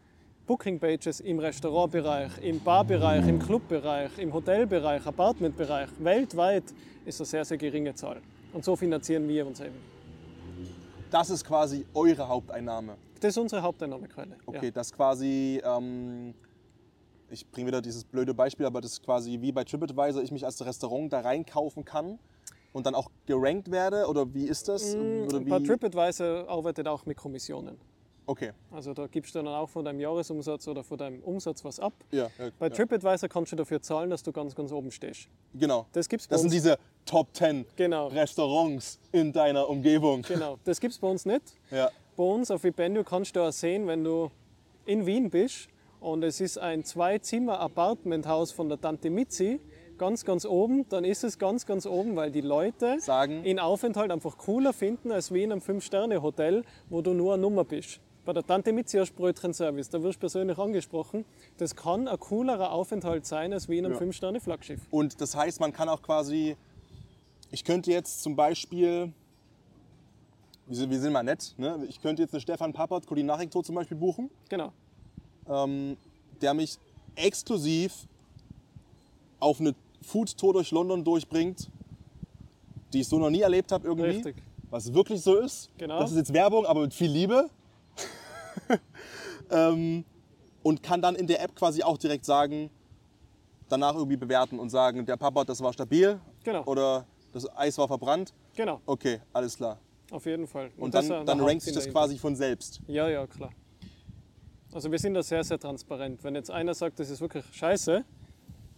[0.46, 6.64] Booking-Pages im Restaurantbereich, im Barbereich, im Clubbereich, im Hotelbereich, Apartmentbereich, weltweit
[7.04, 8.20] ist eine sehr, sehr geringe Zahl.
[8.52, 9.74] Und so finanzieren wir uns eben.
[11.10, 12.96] Das ist quasi eure Haupteinnahme.
[13.20, 14.36] Das ist unsere Haupteinnahmequelle.
[14.46, 14.70] Okay, Ja.
[14.70, 16.34] das quasi, ähm,
[17.30, 20.44] ich bringe wieder dieses blöde Beispiel, aber das ist quasi wie bei TripAdvisor, ich mich
[20.44, 22.18] als Restaurant da reinkaufen kann
[22.72, 24.06] und dann auch gerankt werde?
[24.08, 24.94] Oder wie ist das?
[24.94, 25.64] Oder Bei wie?
[25.64, 27.78] TripAdvisor arbeitet auch mit Kommissionen.
[28.26, 31.78] Okay, Also da gibst du dann auch von deinem Jahresumsatz oder von deinem Umsatz was
[31.78, 31.92] ab.
[32.10, 32.28] ja.
[32.38, 32.70] ja, Bei.
[32.70, 35.28] TripAdvisor kannst du dafür zahlen, dass du ganz, ganz oben stehst.
[35.52, 35.86] Genau.
[35.92, 36.54] Das gibt's bei Das sind uns.
[36.54, 38.06] diese Top 10 Genau.
[38.08, 40.22] Restaurants in deiner Umgebung.
[40.22, 41.42] Genau, das gibt es bei uns nicht.
[41.70, 41.90] Ja.
[42.16, 44.30] Bei uns auf Vipendio kannst du auch sehen, wenn du
[44.86, 45.68] in Wien bist
[46.00, 49.60] und es ist ein Zwei-Zimmer-Apartmenthaus von der Tante Mitzi,
[49.98, 54.10] ganz, ganz oben, dann ist es ganz, ganz oben, weil die Leute Sagen- den Aufenthalt
[54.10, 58.00] einfach cooler finden als wie in einem Fünf-Sterne-Hotel, wo du nur eine Nummer bist.
[58.24, 61.26] Bei der Tante Mitzi hast du Brötchenservice, da wirst du persönlich angesprochen.
[61.58, 63.98] Das kann ein coolerer Aufenthalt sein als wie in einem Ja.
[63.98, 64.80] Fünf-Sterne-Flaggschiff.
[64.90, 66.56] Und das heißt, man kann auch quasi,
[67.50, 69.12] ich könnte jetzt zum Beispiel,
[70.66, 71.84] wir sind, wir sind mal nett, ne?
[71.88, 74.72] ich könnte jetzt eine Stefan Pappert Kulinarik-Tour zum Beispiel buchen, Genau,
[75.46, 75.98] ähm,
[76.40, 76.78] der mich
[77.16, 78.06] exklusiv
[79.38, 81.68] auf eine Food-Tour durch London durchbringt,
[82.94, 84.06] die ich so noch nie erlebt habe irgendwie.
[84.08, 84.36] Richtig.
[84.70, 85.70] Was wirklich so ist.
[85.76, 86.00] Genau.
[86.00, 87.50] Das ist jetzt Werbung, aber mit viel Liebe.
[89.50, 90.04] ähm,
[90.62, 92.70] und kann dann in der App quasi auch direkt sagen,
[93.68, 96.64] danach irgendwie bewerten und sagen, der Papa, das war stabil Genau.
[96.64, 98.32] oder das Eis war verbrannt.
[98.54, 99.78] genau, Okay, alles klar.
[100.10, 100.70] auf jeden Fall.
[100.76, 102.00] Und, ist dann, dann rankt sich das dahinter.
[102.00, 102.80] quasi von selbst.
[102.86, 103.50] Ja, ja, klar.
[104.72, 106.22] Also wir sind da sehr, sehr transparent.
[106.24, 108.04] Wenn jetzt einer sagt, das ist wirklich scheiße,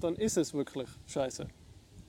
[0.00, 1.46] dann ist es wirklich scheiße.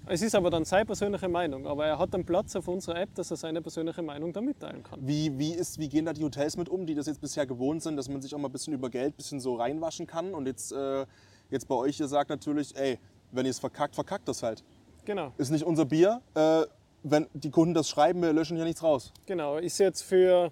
[0.09, 1.67] Es ist aber dann seine persönliche Meinung.
[1.67, 4.81] Aber er hat einen Platz auf unserer App, dass er seine persönliche Meinung da mitteilen
[4.83, 4.99] kann.
[5.05, 7.83] Wie, wie, ist, wie gehen da die Hotels mit um, die das jetzt bisher gewohnt
[7.83, 10.33] sind, dass man sich auch mal ein bisschen über Geld ein bisschen so reinwaschen kann?
[10.33, 11.05] Und jetzt, äh,
[11.49, 12.99] jetzt bei euch, ihr sagt natürlich, ey,
[13.31, 14.63] wenn ihr es verkackt, verkackt das halt.
[15.03, 16.21] Genau, Ist nicht unser Bier.
[16.35, 16.63] Äh,
[17.03, 19.13] wenn die Kunden das schreiben, wir löschen hier nichts raus.
[19.25, 19.57] genau.
[19.57, 20.51] Ist jetzt für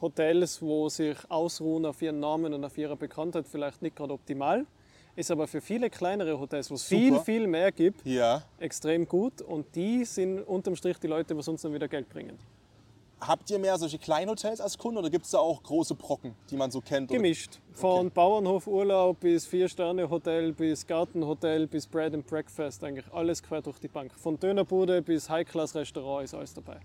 [0.00, 4.66] Hotels, wo sich ausruhen auf ihren Namen und auf ihre Bekanntheit, vielleicht nicht gerade optimal.
[5.16, 8.42] Ist aber für viele kleinere Hotels, wo es viel, viel mehr gibt, Ja.
[8.58, 9.40] extrem gut.
[9.40, 12.38] Und die sind unterm Strich die Leute, was uns dann wieder Geld bringen.
[13.18, 16.56] Habt ihr mehr solche Kleinhotels als Kunden oder gibt es da auch große Brocken, die
[16.56, 17.10] man so kennt?
[17.10, 17.60] Gemischt.
[17.72, 22.84] Von Bauernhofurlaub bis Vier-Sterne-Hotel bis Gartenhotel bis Bread and Breakfast.
[22.84, 24.12] Eigentlich alles quer durch die Bank.
[24.18, 26.78] Von Dönerbude bis High-Class-Restaurant ist alles dabei.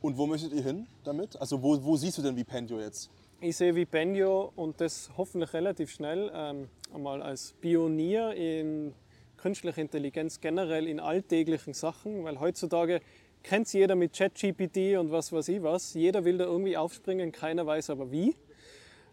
[0.00, 1.38] Und wo möchtet ihr hin damit?
[1.38, 3.10] Also wo, wo siehst du denn Vipendio jetzt?
[3.42, 8.94] Ich sehe Vipendio und das hoffentlich relativ schnell ähm, einmal als Pionier in
[9.36, 13.02] künstlicher Intelligenz generell in alltäglichen Sachen, weil heutzutage
[13.42, 15.92] kennt jeder mit ChatGPT und was weiß ich was.
[15.92, 18.34] Jeder will da irgendwie aufspringen, keiner weiß aber wie.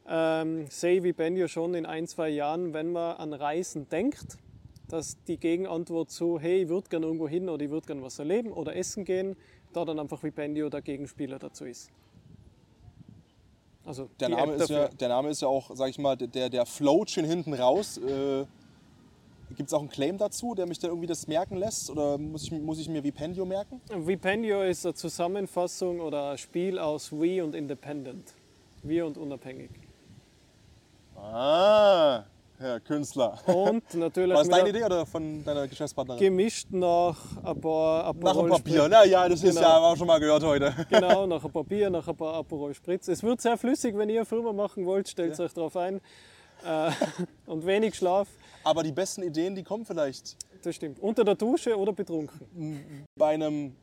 [0.08, 4.38] Ähm, sehe Vipendio schon in ein, zwei Jahren, wenn man an Reisen denkt,
[4.88, 8.20] dass die Gegenantwort zu, hey, ich würde gerne irgendwo hin oder ich würde gerne was
[8.20, 9.36] erleben oder essen gehen,
[9.74, 11.92] da dann einfach Vipendio der Gegenspieler dazu ist.
[13.86, 16.50] Also Der Name, App ist ja, der Name ist ja auch, sag ich mal, der,
[16.50, 17.98] der float schon hinten raus.
[17.98, 18.46] Äh,
[19.56, 21.90] Gibt es auch einen Claim dazu, der mich da irgendwie das merken lässt?
[21.90, 23.82] Oder muss ich, muss ich mir Vipendio merken?
[23.90, 28.34] Vipendio ist eine Zusammenfassung oder ein Spiel aus We und Independent.
[28.82, 29.70] Wir und unabhängig.
[31.16, 32.24] Ah,
[32.64, 33.38] Herr Künstler.
[33.46, 36.20] Und natürlich War mit deine Idee oder von deiner Geschäftspartnerin?
[36.20, 38.74] gemischt nach ein paar Nach dem Aperol Papier.
[38.80, 38.90] Spritz.
[38.92, 39.62] Na ja, das ist Genau.
[39.62, 40.74] ja haben wir auch schon mal gehört heute.
[40.90, 43.08] Genau, nach ein paar Bier, nach ein paar Aperol Spritz.
[43.10, 46.02] Es wird sehr flüssig, wenn ihr Firma machen wollt, stellt euch darauf ein.
[46.66, 46.92] Äh,
[47.46, 48.28] und wenig Schlaf,
[48.64, 50.98] Aber die besten Ideen, die kommen vielleicht das stimmt.
[51.02, 53.06] Unter der Dusche oder betrunken.
[53.20, 53.76] bei einem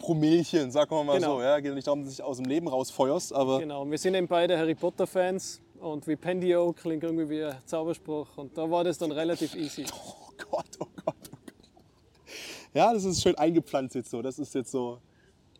[0.00, 1.36] Promillchen, sagen wir mal Genau.
[1.36, 1.42] so.
[1.42, 4.14] Ja, geht nicht darum, dass du dich aus dem Leben rausfeuerst, aber Genau, wir sind
[4.14, 8.84] eben beide Harry Potter Fans und Vipendio klingt irgendwie wie ein Zauberspruch und da war
[8.84, 9.84] das dann relativ easy.
[9.92, 12.26] oh Gott, oh Gott, oh Gott.
[12.74, 14.20] Ja, das ist schön eingepflanzt jetzt so.
[14.22, 14.98] Das ist jetzt so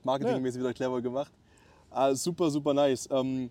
[0.05, 1.33] marketingmäßig wieder clever gemacht.
[1.91, 3.09] Ah, super, super nice.
[3.11, 3.51] Ähm,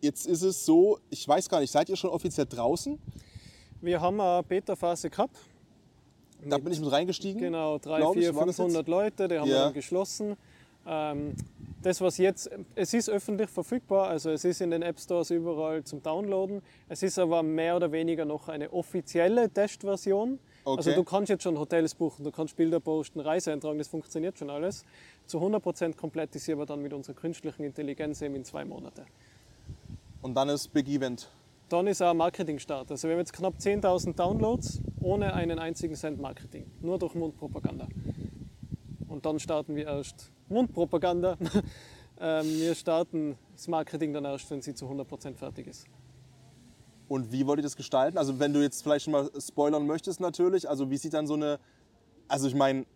[0.00, 2.98] jetzt ist es so, ich weiß gar nicht, seid ihr schon offiziell draußen?
[3.80, 5.36] Wir haben eine Beta-Phase gehabt.
[6.44, 7.40] Da bin ich mit reingestiegen.
[7.40, 9.54] Genau, 300, glaub ich, 400, war das 500 Leute, die haben Ja.
[9.54, 10.36] wir dann geschlossen.
[10.86, 11.34] Ähm,
[11.82, 15.82] das, was jetzt, es ist öffentlich verfügbar, also es ist in den App Stores überall
[15.84, 16.62] zum Downloaden.
[16.88, 20.38] Es ist aber mehr oder weniger noch eine offizielle Testversion.
[20.64, 20.94] Also Okay.
[20.94, 24.50] du kannst jetzt schon Hotels buchen, du kannst Bilder posten, Reise eintragen, das funktioniert schon
[24.50, 24.84] alles.
[25.26, 29.06] Zu 100% komplett ist sie aber dann mit unserer künstlichen Intelligenz eben in zwei Monate.
[30.20, 31.30] Und dann ist Big Event.
[31.70, 32.90] Dann ist auch Marketingstart.
[32.90, 37.88] Also wir haben jetzt knapp 10.000 Downloads ohne einen einzigen Cent Marketing, nur durch Mundpropaganda.
[39.10, 41.36] Und dann starten wir erst Mundpropaganda.
[42.20, 45.84] ähm, wir starten das Marketing dann erst, wenn sie zu 100% fertig ist.
[47.08, 48.16] Und wie wollt ihr das gestalten?
[48.18, 51.34] Also wenn du jetzt vielleicht schon mal spoilern möchtest natürlich, also wie sieht dann so
[51.34, 51.58] eine,
[52.28, 52.86] also ich meine,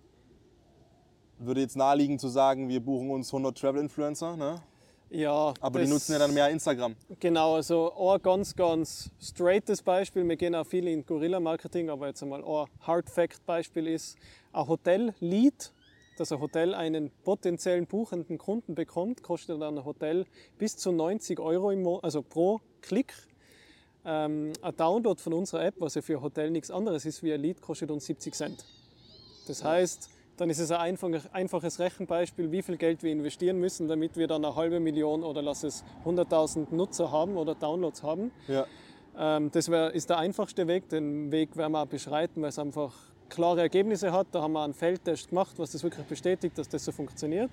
[1.39, 4.62] würde jetzt naheliegen zu sagen, wir buchen uns 100 Travel-Influencer, ne?
[5.11, 6.95] Ja, aber die nutzen ja dann mehr Instagram.
[7.19, 12.23] Genau, also ein ganz, ganz straightes Beispiel, wir gehen auch viel in Guerilla-Marketing, aber jetzt
[12.23, 14.17] einmal ein Hard-Fact-Beispiel ist
[14.53, 15.73] ein Hotel-Lead,
[16.17, 20.27] dass ein Hotel einen potenziellen buchenden Kunden bekommt, kostet dann ein Hotel
[20.59, 23.15] bis zu 90 Euro im Mo also pro Klick.
[24.05, 27.33] Ähm, ein Download von unserer App, was ja für ein Hotel nichts anderes ist wie
[27.33, 28.65] ein Lead, kostet uns 70 Cent.
[29.47, 33.89] Das heißt, dann ist es ein einfach- einfaches Rechenbeispiel, wie viel Geld wir investieren müssen,
[33.89, 38.31] damit wir dann eine halbe Million oder lass es 100.000 Nutzer haben oder Downloads haben.
[38.49, 38.67] Ja.
[39.17, 40.89] Ähm, das wär, ist der einfachste Weg.
[40.89, 42.93] Den Weg werden wir auch beschreiten, weil es einfach
[43.29, 44.29] klare Ergebnisse hat.
[44.33, 47.51] Da haben wir einen Feldtest gemacht, was das wirklich bestätigt, dass das so funktioniert.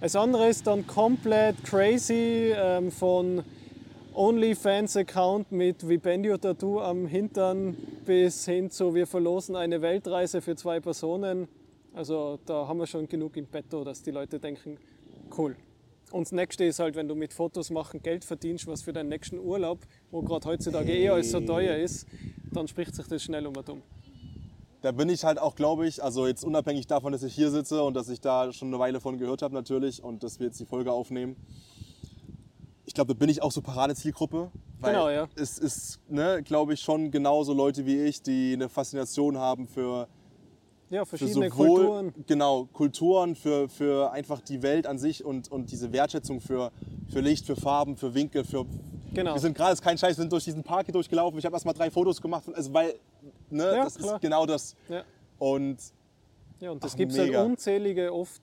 [0.00, 3.44] Das andere ist dann komplett crazy ähm, von
[4.14, 11.48] OnlyFans-Account mit Vipendio-Tattoo am Hintern bis hin zu wir verlosen eine Weltreise für zwei Personen.
[11.94, 14.76] Also da haben wir schon genug im Petto, dass die Leute denken,
[15.38, 15.56] cool.
[16.10, 19.08] Und das nächste ist halt, wenn du mit Fotos machen Geld verdienst, was für deinen
[19.08, 19.78] nächsten Urlaub,
[20.10, 22.06] wo gerade heutzutage eh alles so teuer ist,
[22.52, 23.82] dann spricht sich das schnell um und um.
[24.82, 27.84] Da bin ich halt auch, glaube ich, also jetzt unabhängig davon, dass ich hier sitze
[27.84, 30.58] und dass ich da schon eine Weile von gehört habe natürlich und dass wir jetzt
[30.58, 31.36] die Folge aufnehmen.
[32.84, 34.50] Ich glaube, da bin ich auch so Paradezielgruppe.
[34.80, 35.28] weil Genau, ja.
[35.36, 40.08] Es ist, ne, glaube ich, schon genauso Leute wie ich, die eine Faszination haben für,
[40.90, 42.14] Ja, für verschiedene sowohl Kulturen.
[42.26, 46.72] Genau, Kulturen, für, für einfach die Welt an sich und, und diese Wertschätzung für,
[47.08, 48.66] für Licht, für Farben, für Winkel, für.
[49.14, 49.34] Genau.
[49.34, 51.38] Wir sind gerade, ist kein Scheiß, wir sind durch diesen Park hier durchgelaufen.
[51.38, 52.94] Ich habe erst mal drei Fotos gemacht, also weil,
[53.50, 54.14] ne, Ja, das klar.
[54.16, 54.76] ist genau das.
[54.88, 55.04] Ja.
[55.38, 55.78] Und
[56.60, 58.40] Ja, und das gibt es halt unzählige oft,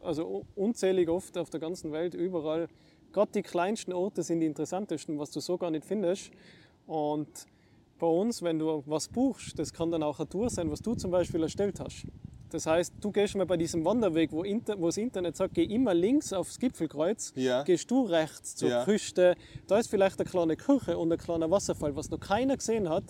[0.00, 2.68] also unzählig oft auf der ganzen Welt, überall.
[3.12, 6.30] Gerade die kleinsten Orte sind die interessantesten, was du so gar nicht findest.
[6.86, 7.28] Und
[7.98, 10.94] bei uns, wenn du was buchst, das kann dann auch eine Tour sein, was du
[10.94, 12.06] zum Beispiel erstellt hast.
[12.50, 15.64] Das heißt, du gehst mal bei diesem Wanderweg, wo, Inter, wo das Internet sagt, geh
[15.64, 17.62] immer links aufs Gipfelkreuz, Ja.
[17.64, 18.84] gehst du rechts zur Ja.
[18.84, 19.34] Küste.
[19.66, 23.04] Da ist vielleicht eine kleine Kirche und ein kleiner Wasserfall, was noch keiner gesehen hat.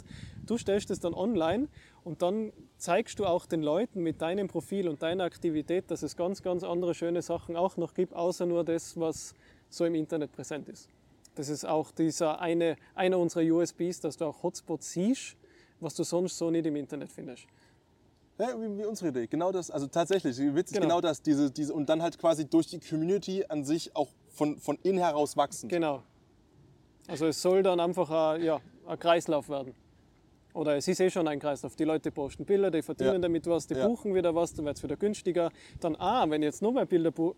[0.49, 1.69] Du stellst es dann online
[2.05, 6.17] und dann zeigst du auch den Leuten mit deinem Profil und deiner Aktivität, dass es
[6.17, 9.35] ganz, ganz andere schöne Sachen auch noch gibt, außer nur das, was
[9.69, 10.89] so im Internet präsent ist.
[11.35, 15.37] Das ist auch dieser eine, einer unserer USBs, dass du auch Hotspots siehst,
[15.81, 17.47] was du sonst so nicht im Internet findest.
[18.39, 19.27] Ja, wie, wie unsere Idee.
[19.27, 19.71] Genau das.
[19.71, 20.87] Also tatsächlich, witzig, Genau.
[20.87, 21.21] genau, das.
[21.21, 24.99] Diese, diese, und dann halt quasi durch die Community an sich auch von, von innen
[24.99, 25.69] heraus wachsen.
[25.69, 26.03] Genau.
[27.07, 29.75] Also es soll dann einfach ein, ja, ein Kreislauf werden.
[30.55, 31.77] Oder es ist eh schon ein Kreislauf.
[31.77, 33.19] Die Leute posten Bilder, die verdienen Ja.
[33.19, 33.87] damit was, die Ja.
[33.87, 35.51] buchen wieder was, dann wird es wieder günstiger.
[35.81, 37.37] Dann, ah, wenn ich jetzt noch mehr Bilder po-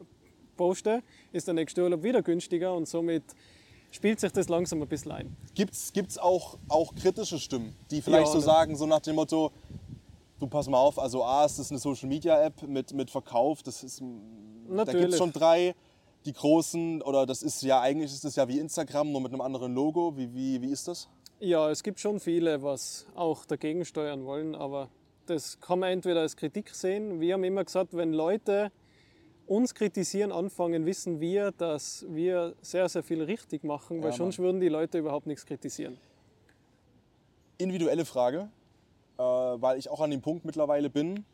[0.56, 1.02] poste,
[1.32, 3.24] ist der nächste Urlaub wieder günstiger und somit
[3.90, 5.36] spielt sich das langsam ein bisschen ein.
[5.54, 8.44] Gibt es auch, auch kritische Stimmen, die vielleicht Ja, so ne.
[8.44, 9.50] sagen, so nach dem Motto,
[10.38, 13.62] du pass mal auf, also A, es ist eine Social Media App mit, mit Verkauf,
[13.64, 15.08] das ist, da gibt Natürlich.
[15.11, 15.74] es schon drei,
[16.24, 19.40] die großen, oder das ist ja, eigentlich ist das ja wie Instagram, nur mit einem
[19.40, 20.16] anderen Logo.
[20.16, 21.08] Wie, wie, wie ist das?
[21.41, 24.91] Ja, es gibt schon viele, was auch dagegen steuern wollen, aber
[25.24, 27.18] das kann man entweder als Kritik sehen.
[27.20, 28.70] Wir haben immer gesagt, wenn Leute
[29.47, 34.38] uns kritisieren anfangen, wissen wir, dass wir sehr, sehr viel richtig machen, weil Ja, sonst
[34.38, 35.97] würden die Leute überhaupt nichts kritisieren.
[37.57, 38.49] individuelle Frage,
[39.18, 41.24] äh, weil ich auch an dem Punkt mittlerweile bin,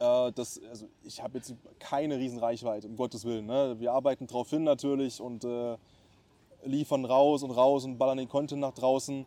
[0.00, 3.46] äh, dass, also ich habe jetzt keine riesen Reichweite, um Gottes Willen.
[3.46, 3.76] Ne?
[3.78, 5.76] Wir arbeiten drauf hin natürlich und äh,
[6.64, 9.24] liefern raus und raus und ballern den Content nach draußen.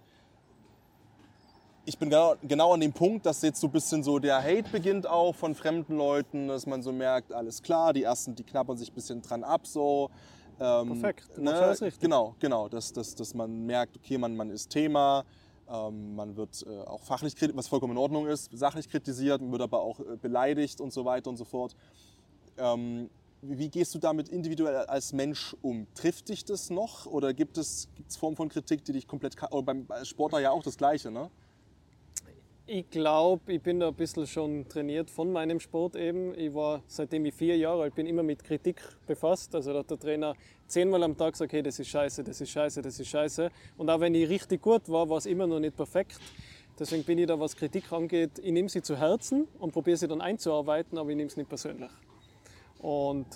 [1.85, 4.69] Ich bin genau, genau an dem Punkt, dass jetzt so ein bisschen so der Hate
[4.71, 8.77] beginnt auch von fremden Leuten, dass man so merkt, alles klar, die ersten, die knabbern
[8.77, 10.09] sich ein bisschen dran ab so.
[10.59, 11.53] Ähm, Perfekt, du ne?
[11.53, 12.01] alles richtig.
[12.01, 15.25] Genau, genau, dass, dass, dass man merkt, okay, man, man ist Thema.
[15.67, 19.51] Ähm, man wird äh, auch fachlich kritisiert, was vollkommen in Ordnung ist, sachlich kritisiert, man
[19.51, 21.75] wird aber auch äh, beleidigt und so weiter und so fort.
[22.57, 23.09] Ähm,
[23.41, 25.87] wie, gehst du damit individuell als Mensch um?
[25.95, 27.89] Trifft dich das noch oder gibt es
[28.19, 29.35] Formen von Kritik, die dich komplett...
[29.51, 31.29] Oder beim Sportler ja auch das Gleiche, ne?
[32.67, 36.33] Ich glaube, ich bin da ein bisschen schon trainiert von meinem Sport eben.
[36.37, 39.53] Ich war, seitdem ich vier Jahre alt bin, immer mit Kritik befasst.
[39.55, 40.35] Also da hat der Trainer
[40.67, 43.51] zehnmal am Tag gesagt, hey, das ist scheiße, das ist scheiße, das ist scheiße.
[43.77, 46.19] Und auch wenn ich richtig gut war, war es immer noch nicht perfekt.
[46.79, 50.07] Deswegen bin ich da, was Kritik angeht, ich nehme sie zu Herzen und probiere sie
[50.07, 51.91] dann einzuarbeiten, aber ich nehme es nicht persönlich.
[52.81, 53.27] Und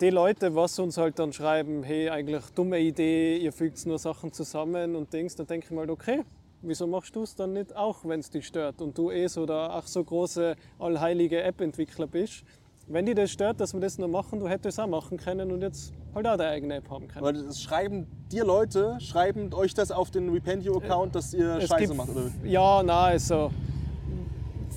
[0.00, 4.32] die Leute, was uns halt dann schreiben, hey, eigentlich dumme Idee, ihr fügt nur Sachen
[4.32, 6.22] zusammen und Dings, dann denke ich mal, okay,
[6.62, 9.46] wieso machst du es dann nicht auch, wenn es dich stört und du eh so
[9.46, 12.44] der ach so große, allheilige App-Entwickler bist?
[12.86, 15.52] Wenn dich das stört, dass wir das nur machen, du hättest es auch machen können
[15.52, 17.24] und jetzt halt auch deine eigene App haben können.
[17.24, 21.92] Aber das schreiben dir Leute, schreiben euch das auf den Rependio-Account, dass ihr Es Scheiße
[21.92, 22.30] macht, oder?
[22.44, 23.50] Ja, na, also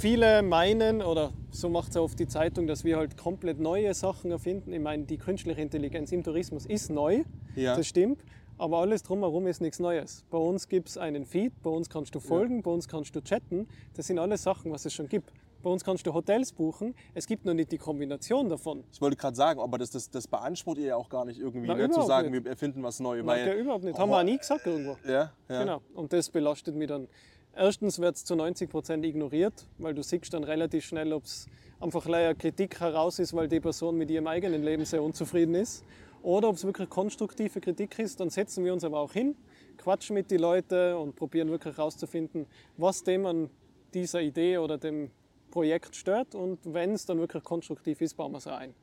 [0.02, 4.32] viele meinen, oder so macht es oft die Zeitung, dass wir halt komplett neue Sachen
[4.32, 4.74] erfinden.
[4.74, 7.24] Ich meine, die künstliche Intelligenz im Tourismus ist neu,
[7.56, 7.76] Ja.
[7.76, 8.26] das stimmt,
[8.58, 10.26] aber alles drumherum ist nichts Neues.
[10.32, 13.22] Bei uns gibt es einen Feed, bei uns kannst du folgen, bei uns kannst du
[13.22, 13.68] chatten.
[13.96, 15.32] Das sind alles Sachen, was es schon gibt.
[15.62, 16.96] Bei uns kannst du Hotels buchen.
[17.14, 18.84] Es gibt noch nicht die Kombination davon.
[18.92, 21.68] Ich wollte gerade sagen, aber das, das, das beansprucht ihr ja auch gar nicht irgendwie,
[21.68, 22.46] Na, ne, zu sagen, nicht.
[22.46, 23.24] wir erfinden was Neues.
[23.24, 24.00] Nein, ja, überhaupt nicht.
[24.00, 24.98] Haben wir auch nie gesagt irgendwo.
[25.08, 25.60] Ja, ja.
[25.60, 25.82] Genau.
[25.94, 27.08] Und das belastet mich dann.
[27.54, 31.48] Erstens wird es zu 90 Prozent ignoriert, weil du siehst dann relativ schnell, ob es
[31.82, 35.84] einfach leider Kritik heraus ist, weil die Person mit ihrem eigenen Leben sehr unzufrieden ist.
[36.24, 39.36] Oder ob es wirklich konstruktive Kritik ist, dann setzen wir uns aber auch hin,
[39.78, 42.46] quatschen mit den Leuten und probieren wirklich herauszufinden,
[42.78, 43.50] was dem an
[43.94, 45.12] dieser Idee oder dem
[45.50, 46.36] Projekt stört.
[46.36, 48.74] Und wenn es dann wirklich konstruktiv ist, bauen wir es ein.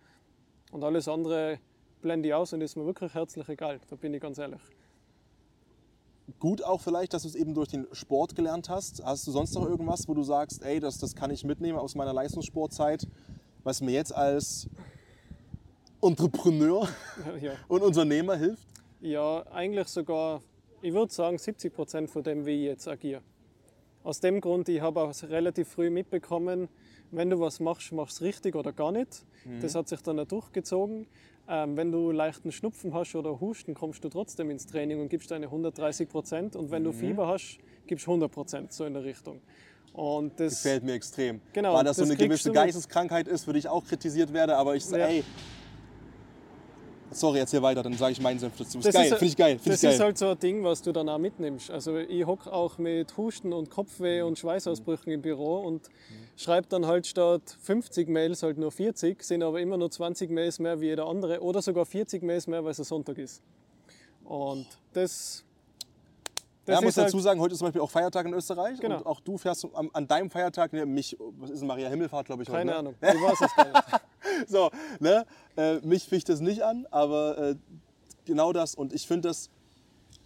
[0.72, 1.58] Und alles andere
[2.02, 4.60] blende ich aus und ist mir wirklich herzlich egal, da bin ich ganz ehrlich.
[6.38, 9.02] Gut auch vielleicht, dass du es eben durch den Sport gelernt hast.
[9.04, 11.94] Hast du sonst noch irgendwas, wo du sagst, ey, das, das kann ich mitnehmen aus
[11.94, 13.06] meiner Leistungssportzeit,
[13.64, 14.68] was mir jetzt als
[16.00, 16.88] Entrepreneur
[17.40, 17.52] Ja.
[17.66, 18.66] und Unternehmer hilft?
[19.00, 20.42] Ja, eigentlich sogar,
[20.80, 23.22] ich würde sagen, 70 Prozent von dem, wie ich jetzt agiere.
[24.04, 26.68] Aus dem Grund, ich habe auch relativ früh mitbekommen,
[27.10, 29.24] wenn du was machst, machst es richtig oder gar nicht.
[29.60, 31.06] Das hat sich dann durchgezogen.
[31.50, 35.30] Ähm, wenn du leichten Schnupfen hast oder Husten, kommst du trotzdem ins Training und gibst
[35.30, 36.56] deine 130 Prozent.
[36.56, 39.40] Und wenn du Fieber hast, gibst du 100 Prozent, so in der Richtung.
[39.94, 41.40] Und das, Gefällt mir extrem.
[41.54, 42.54] Genau, Weil das, so das eine kriegst gewisse du.
[42.54, 45.08] Geisteskrankheit ist, für die ich auch kritisiert werde, aber ich sage, Ja.
[45.08, 45.24] ey,
[47.10, 48.78] sorry, erzähl weiter, dann sage ich meinen Senf dazu.
[48.78, 49.92] Ist Das geil, finde ich geil, finde Das geil.
[49.94, 51.70] ist halt so ein Ding, was du dann auch mitnimmst.
[51.70, 55.88] Also ich hocke auch mit Husten und Kopfweh und Schweißausbrüchen im Büro und
[56.36, 60.58] schreibe dann halt statt 50 Mails halt nur 40, sind aber immer nur 20 Mails
[60.58, 63.42] mehr wie jeder andere oder sogar 40 Mails mehr, weil es ein Sonntag ist.
[64.24, 65.44] Und das,
[66.68, 68.78] das ja, muss ist halt, dazu sagen, heute ist zum Beispiel auch Feiertag in Österreich
[68.78, 68.98] Genau.
[68.98, 72.26] und auch du fährst an, an deinem Feiertag, ne, mich, was ist denn Maria Himmelfahrt,
[72.26, 74.48] glaube ich, keine heute, Ahnung, ich weiß es gar nicht.
[74.48, 75.24] So, ne?
[75.56, 77.54] Äh, mich ficht das nicht an, aber äh,
[78.26, 78.74] genau das.
[78.74, 79.48] Und ich finde das,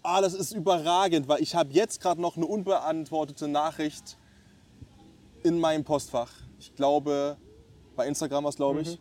[0.03, 4.19] ah, das ist überragend, weil ich habe jetzt gerade noch eine unbeantwortete Nachricht
[5.45, 6.33] in meinem Postfach.
[6.59, 7.37] Ich glaube,
[7.95, 8.99] bei Instagram was glaube ich,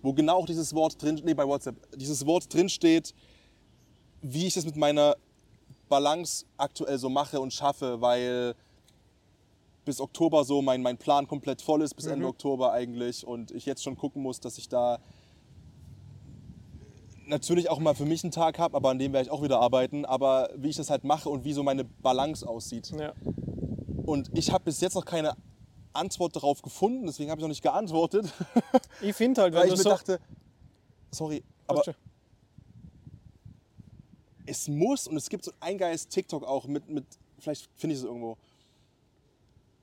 [0.00, 3.14] wo genau auch dieses Wort drin, nee, bei WhatsApp, dieses Wort drin steht,
[4.22, 5.16] wie ich das mit meiner
[5.88, 8.54] Balance aktuell so mache und schaffe, weil
[9.84, 13.26] bis Oktober so mein, mein Plan komplett voll ist, bis Ende Oktober eigentlich.
[13.26, 14.98] Und ich jetzt schon gucken muss, dass ich da
[17.26, 19.60] natürlich auch mal für mich einen Tag habe, aber an dem werde ich auch wieder
[19.60, 20.04] arbeiten.
[20.04, 22.90] Aber wie ich das halt mache und wie so meine Balance aussieht.
[22.90, 23.12] Ja.
[24.04, 25.34] Und ich habe bis jetzt noch keine
[25.92, 28.32] Antwort darauf gefunden, deswegen habe ich noch nicht geantwortet.
[29.00, 29.90] Ich finde halt, weil ich mir so...
[29.90, 30.20] dachte,
[31.10, 31.82] sorry, aber.
[34.48, 37.04] Es muss, und es gibt so ein geiles TikTok auch mit, mit
[37.38, 38.36] vielleicht finde ich es irgendwo,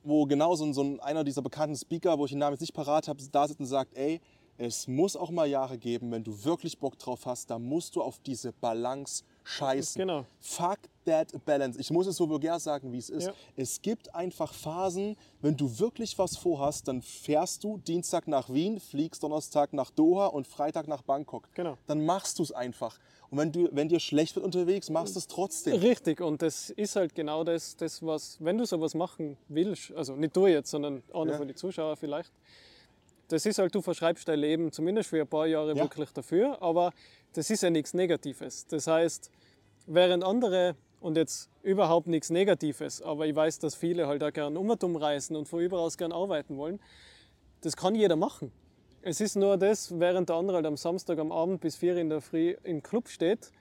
[0.02, 2.60] wo genau so ein, so ein einer dieser bekannten Speaker, wo ich den Namen jetzt
[2.60, 4.20] nicht parat habe, da sitzt und sagt, ey,
[4.58, 8.02] es muss auch mal Jahre geben, wenn du wirklich Bock drauf hast, da musst du
[8.02, 10.00] auf diese Balance scheißen.
[10.00, 10.24] Genau.
[10.40, 11.78] Fuck that balance.
[11.78, 13.26] Ich muss es so vulgär sagen, wie es ist.
[13.26, 13.34] Ja.
[13.54, 18.80] Es gibt einfach Phasen, wenn du wirklich was vorhast, dann fährst du Dienstag nach Wien,
[18.80, 21.48] fliegst Donnerstag nach Doha und Freitag nach Bangkok.
[21.54, 21.76] Genau.
[21.86, 22.98] Dann machst du es einfach.
[23.30, 25.74] Und wenn, du, wenn dir schlecht wird unterwegs, machst du es trotzdem.
[25.80, 30.14] Richtig, und das ist halt genau das, das, was, wenn du sowas machen willst, also
[30.14, 31.38] nicht du jetzt, sondern einer Ja.
[31.38, 32.32] von den Zuschauern vielleicht,
[33.28, 35.82] das ist halt, du verschreibst dein Leben zumindest für ein paar Jahre Ja.
[35.82, 36.92] wirklich dafür, aber
[37.32, 38.66] das ist ja nichts Negatives.
[38.68, 39.30] Das heißt,
[39.86, 44.56] während andere, und jetzt überhaupt nichts Negatives, aber ich weiß, dass viele halt auch gern
[44.56, 46.78] umherum reisen und von überall aus gern arbeiten wollen,
[47.62, 48.52] das kann jeder machen.
[49.08, 52.08] Es ist nur das, während der andere halt am Samstag am Abend bis vier in
[52.08, 53.52] der Früh im Club steht,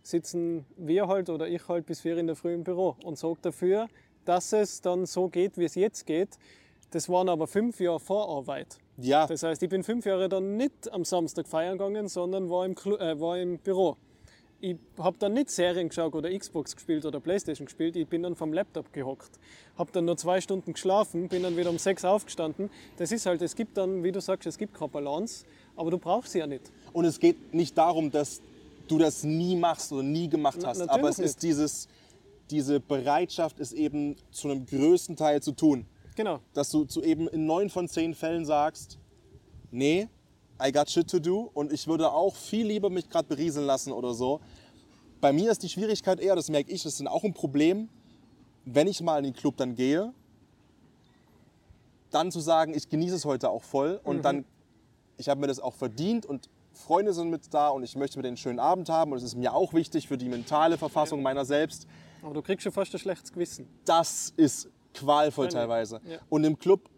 [0.00, 3.40] sitzen wir halt oder ich halt bis vier in der Früh im Büro und sorge
[3.42, 3.88] dafür,
[4.24, 6.38] dass es dann so geht, wie es jetzt geht.
[6.92, 8.78] Das waren aber fünf Jahre Vorarbeit.
[8.96, 12.64] Ja, Das heißt, ich bin fünf Jahre dann nicht am Samstag feiern gegangen, sondern war
[12.64, 13.96] im, Clu äh, war im Büro.
[14.64, 18.36] Ich habe dann nicht Serien geschaut oder Xbox gespielt oder Playstation gespielt, ich bin dann
[18.36, 19.40] vom Laptop gehockt.
[19.76, 22.70] Habe dann nur zwei Stunden geschlafen, bin dann wieder um sechs aufgestanden.
[22.96, 25.44] Das ist halt, es gibt dann, wie du sagst, es gibt keine Balance,
[25.74, 26.70] aber du brauchst sie ja nicht.
[26.92, 28.40] und es geht nicht darum, dass
[28.86, 31.26] du das nie machst oder nie gemacht Na- hast, natürlich aber es nicht.
[31.26, 31.88] ist dieses,
[32.48, 35.86] diese Bereitschaft, es eben zu einem größten Teil zu tun.
[36.14, 38.96] Genau, Dass du zu eben in neun von zehn Fällen sagst,
[39.72, 40.06] nee,
[40.64, 43.92] I got shit to do und ich würde auch viel lieber mich gerade berieseln lassen
[43.92, 44.40] oder so.
[45.20, 47.88] Bei mir ist die Schwierigkeit eher, das merke ich, das ist auch ein Problem,
[48.64, 50.12] wenn ich mal in den Club dann gehe,
[52.10, 54.44] dann zu sagen, ich genieße es heute auch voll und dann,
[55.16, 58.24] ich habe mir das auch verdient und Freunde sind mit da und ich möchte mit
[58.24, 61.22] denen einen schönen Abend haben und es ist mir auch wichtig für die mentale Verfassung
[61.22, 61.86] meiner selbst.
[62.22, 63.68] aber du kriegst schon fast ein schlechtes Gewissen.
[63.84, 66.00] Das ist qualvoll teilweise.
[66.06, 66.18] ja.
[66.28, 66.88] Und im Club,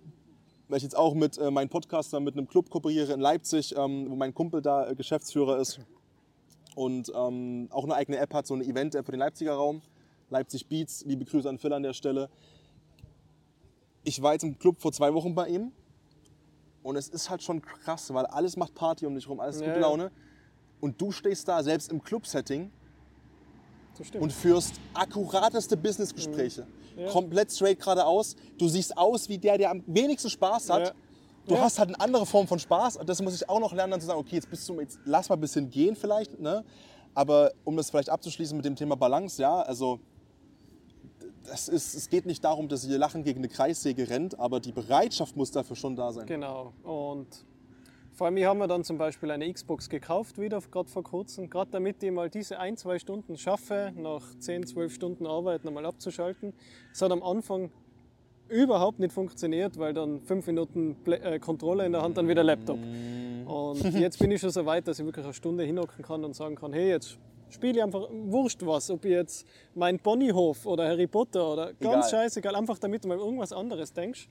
[0.69, 4.11] weil ich jetzt auch mit äh, meinem Podcaster mit einem Club kooperiere in Leipzig, ähm,
[4.11, 5.81] wo mein Kumpel da äh, Geschäftsführer ist
[6.75, 9.83] und ähm, auch eine eigene App hat, so eine Event-App für den Leipziger Raum.
[10.31, 12.29] Leipzig Beats, liebe Grüße an Phil an der Stelle.
[14.05, 15.73] Ich war jetzt im Club vor zwei Wochen bei ihm
[16.83, 19.63] und es ist halt schon krass, weil alles macht Party um dich rum, alles ist
[19.63, 19.87] Ja, gute ja.
[19.87, 20.11] Laune.
[20.81, 22.71] Und du stehst da selbst im Club-Setting
[24.19, 26.63] und führst akkurateste Businessgespräche.
[26.63, 26.74] Mhm.
[26.97, 27.09] Ja.
[27.11, 28.37] Komplett straight geradeaus.
[28.59, 30.89] Du siehst aus wie der, der am wenigsten Spaß hat.
[30.89, 30.93] Ja.
[31.47, 32.97] Du hast halt eine andere Form von Spaß.
[32.97, 34.99] Und das muss ich auch noch lernen, dann zu sagen, okay, jetzt bist du, jetzt
[35.05, 36.41] lass mal ein bisschen gehen vielleicht.
[36.41, 36.65] Ne?
[37.15, 40.01] Aber um das vielleicht abzuschließen mit dem Thema Balance, ja, also
[41.45, 44.73] das ist, es geht nicht darum, dass ihr Lachen gegen eine Kreissäge rennt, aber die
[44.73, 46.27] Bereitschaft muss dafür schon da sein.
[46.27, 46.73] Genau.
[46.83, 47.45] Und
[48.15, 51.51] vor allem, ich habe mir dann zum Beispiel eine Xbox gekauft, wieder gerade vor kurzem,
[51.51, 55.85] gerade damit ich mal diese ein, zwei Stunden schaffe, nach 10, 12 Stunden Arbeit nochmal
[55.85, 56.55] abzuschalten.
[56.93, 57.73] Es hat am Anfang
[58.49, 62.45] überhaupt nicht funktioniert, weil dann fünf Minuten Play äh, Controller in der Hand, dann wieder
[62.45, 62.79] Laptop.
[63.47, 66.37] Und jetzt bin ich schon so weit, dass ich wirklich eine Stunde hinhocken kann und
[66.37, 67.19] sagen kann, hey, jetzt
[67.51, 69.45] spiele ich einfach wurscht was, ob ich jetzt
[69.75, 72.11] mein Ponyhof oder Harry Potter oder ganz Egal.
[72.11, 74.29] scheißegal, einfach damit du mal irgendwas anderes denkst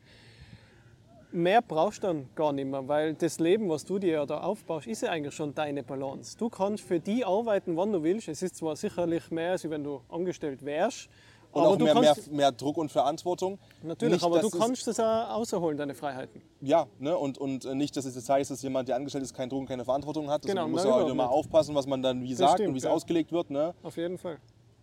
[1.33, 4.41] mehr brauchst du dann gar nicht mehr, weil das Leben, was du dir ja da
[4.41, 6.37] aufbaust, ist ja eigentlich schon deine Balance.
[6.37, 8.27] Du kannst für die arbeiten, wann du willst.
[8.27, 11.09] Es ist zwar sicherlich mehr, als wenn du angestellt wärst,
[11.51, 13.59] Und aber auch mehr, mehr, kannst, mehr Druck und Verantwortung.
[13.81, 16.41] natürlich, Nicht, aber du es- kannst das auch außerholen, deine Freiheiten.
[16.61, 17.17] Ja, ne?
[17.17, 19.67] und, und nicht, dass es jetzt heißt, dass jemand, der angestellt ist, keinen Druck und
[19.67, 20.43] keine Verantwortung hat.
[20.43, 21.33] Genau, Deswegen muss nein, er halt überhaupt immer nicht.
[21.47, 22.91] aufpassen, was man dann wie sagt stimmt, und wie es ja.
[22.91, 23.49] ausgelegt wird.
[23.49, 23.73] Ne?
[23.83, 24.37] Auf jeden Fall.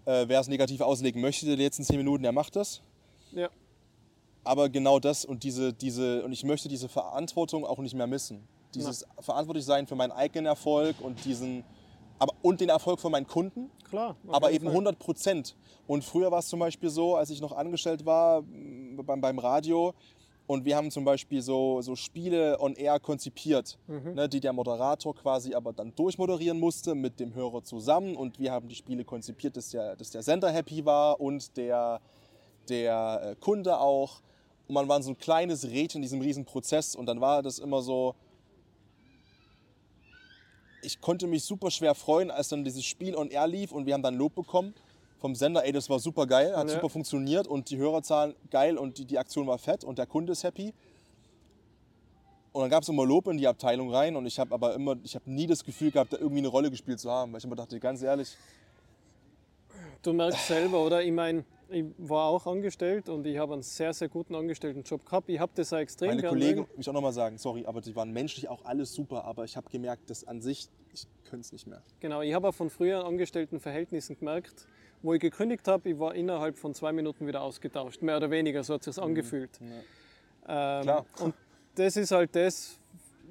[0.05, 2.80] Äh, Wer es negativ auslegen möchte, die letzten zehn Minuten, der macht das.
[3.32, 3.48] Ja,
[4.51, 8.48] Aber genau das und diese, diese, und ich möchte diese Verantwortung auch nicht mehr missen.
[8.74, 11.62] Dieses verantwortlich sein für meinen eigenen Erfolg und diesen,
[12.18, 14.16] aber, und den Erfolg von meinen Kunden, klar.
[14.26, 14.72] aber eben Fall.
[14.72, 15.55] 100 Prozent.
[15.86, 19.94] Und früher war es zum Beispiel so, als ich noch angestellt war beim, beim Radio
[20.48, 24.14] und wir haben zum Beispiel so, so Spiele on air konzipiert, Mhm.
[24.14, 28.51] ne, die der Moderator quasi aber dann durchmoderieren musste mit dem Hörer zusammen und wir
[28.51, 32.01] haben die Spiele konzipiert, dass der, dass der Sender happy war und der,
[32.68, 34.22] der äh, Kunde auch.
[34.71, 37.59] Und man war so ein kleines Rädchen in diesem riesen Prozess und dann war das
[37.59, 38.14] immer so,
[40.81, 43.95] ich konnte mich super schwer freuen, als dann dieses Spiel on air lief und wir
[43.95, 44.73] haben dann Lob bekommen
[45.18, 46.75] vom Sender, ey, das war super geil, hat Ja.
[46.75, 50.35] super funktioniert und die Hörerzahlen geil und die, die Aktion war fett und der Kunde
[50.35, 50.73] ist happy.
[52.53, 54.95] Und dann gab es immer Lob in die Abteilung rein und ich habe aber immer,
[55.03, 57.45] ich habe nie das Gefühl gehabt, da irgendwie eine Rolle gespielt zu haben, weil ich
[57.45, 58.37] immer dachte, ganz ehrlich,
[60.03, 61.03] Du merkst selber, oder?
[61.03, 65.29] Ich meine, ich war auch angestellt und ich habe einen sehr, sehr guten Angestelltenjob gehabt.
[65.29, 66.71] Ich habe das auch extrem meine Kollegen, mögen.
[66.77, 69.57] muss ich auch nochmal sagen, sorry, aber die waren menschlich auch alles super, aber ich
[69.57, 71.83] habe gemerkt, dass an sich, ich könnte es nicht mehr.
[72.01, 74.66] Genau, ich habe auch von früheren Angestelltenverhältnissen gemerkt,
[75.03, 78.62] wo ich gekündigt habe, ich war innerhalb von zwei Minuten wieder ausgetauscht, mehr oder weniger,
[78.64, 79.59] so hat es sich angefühlt.
[79.61, 80.83] Ähm, Mhm.
[80.83, 81.07] Klar.
[81.21, 81.35] Und
[81.77, 82.79] das ist halt das,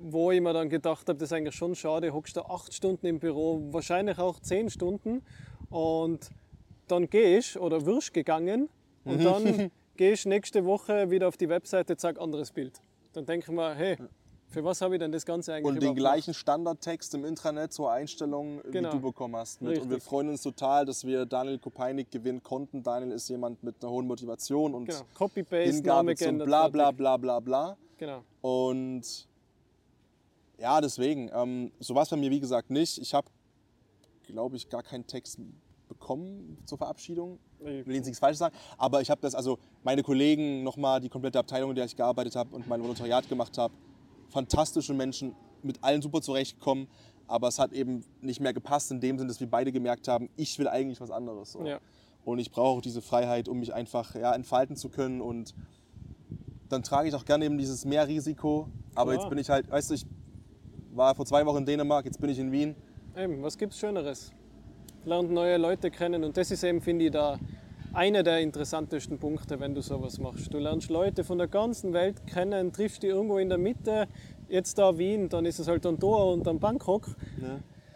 [0.01, 3.05] wo ich mir dann gedacht habe, das ist eigentlich schon schade, hockst du acht Stunden
[3.05, 5.21] im Büro, wahrscheinlich auch zehn Stunden
[5.69, 6.29] und
[6.91, 8.69] dann gehst oder wirst gegangen
[9.05, 9.11] Mhm.
[9.11, 12.81] und dann gehst nächste Woche wieder auf die Webseite, zack, anderes Bild.
[13.13, 13.97] Dann denke ich mir, hey,
[14.47, 17.91] für was habe ich denn das Ganze eigentlich Und den gleichen Standardtext im Intranet zur
[17.91, 18.89] Einstellung, Genau.
[18.89, 19.61] wie du bekommen hast.
[19.61, 19.79] Mit.
[19.79, 22.81] Und wir freuen uns total, dass wir Daniel Kopeinik gewinnen konnten.
[22.83, 27.15] Daniel ist jemand mit einer hohen Motivation und Genau, Copy-Paste, Hingabe zum bla bla bla
[27.17, 27.77] bla bla.
[27.97, 28.23] Genau.
[28.41, 29.27] Und
[30.57, 32.97] ja, deswegen, ähm, so war es bei mir wie gesagt nicht.
[32.97, 33.27] Ich habe,
[34.23, 35.39] glaube ich, gar keinen Text
[35.89, 37.39] bekommen zur Verabschiedung.
[37.59, 41.09] Ich will jetzt nichts Falsches sagen, aber ich habe das, also meine Kollegen, nochmal die
[41.09, 43.73] komplette Abteilung, in der ich gearbeitet habe und mein Volontariat gemacht habe,
[44.29, 46.87] fantastische Menschen, mit allen super zurechtgekommen.
[47.27, 50.29] aber es hat eben nicht mehr gepasst in dem Sinne, dass wir beide gemerkt haben,
[50.35, 51.51] ich will eigentlich was anderes.
[51.51, 51.63] So.
[51.63, 51.79] Ja.
[52.25, 55.21] Und ich brauche auch diese Freiheit, um mich einfach ja, entfalten zu können.
[55.21, 55.53] Und
[56.69, 58.67] dann trage ich auch gerne eben dieses Mehrrisiko.
[58.95, 59.23] Aber Klar.
[59.23, 60.05] jetzt bin ich halt, weißt du, ich
[60.93, 62.75] war vor zwei Wochen in Dänemark, jetzt bin ich in Wien.
[63.15, 64.31] Eben, was gibt's Schöneres?
[65.09, 67.39] Lernt neue Leute kennen und das ist eben, finde ich, da
[67.93, 70.53] einer der interessantesten Punkte, wenn du sowas machst.
[70.53, 74.07] Du lernst Leute von der ganzen Welt kennen, triffst die irgendwo in der Mitte,
[74.47, 77.07] jetzt da Wien, dann ist es halt dann Doha und dann Bangkok.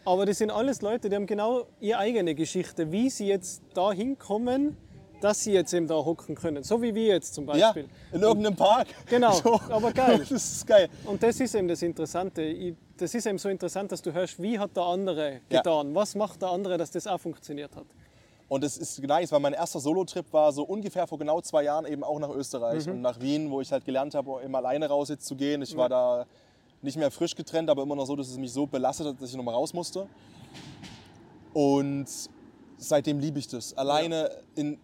[0.05, 3.91] Aber das sind alles Leute, die haben genau ihre eigene Geschichte, wie sie jetzt da
[3.93, 4.75] hinkommen,
[5.21, 6.63] dass sie jetzt eben da hocken können.
[6.63, 7.85] So wie wir jetzt zum Ja, Beispiel.
[8.11, 8.87] in irgendeinem Park.
[9.07, 9.39] Genau,
[9.69, 10.17] aber geil.
[10.29, 10.89] Das ist geil.
[11.05, 12.41] Und das ist eben das Interessante.
[12.41, 15.57] Ich, das ist eben so interessant, dass du hörst, wie hat der andere Ja.
[15.61, 15.93] getan?
[15.95, 17.85] Was macht der andere, dass das auch funktioniert hat?
[18.49, 21.85] Und es ist nice, weil mein erster Solo-Trip war so ungefähr vor genau zwei Jahren
[21.85, 25.09] eben auch nach Österreich und nach Wien, wo ich halt gelernt habe, eben alleine raus
[25.09, 25.61] jetzt zu gehen.
[25.63, 26.25] Ich war da
[26.81, 29.29] nicht mehr frisch getrennt, aber immer noch so, dass es mich so belastet hat, dass
[29.29, 30.07] ich nochmal raus musste.
[31.53, 32.07] Und
[32.77, 33.75] seitdem liebe ich das.
[33.75, 34.77] Alleine in,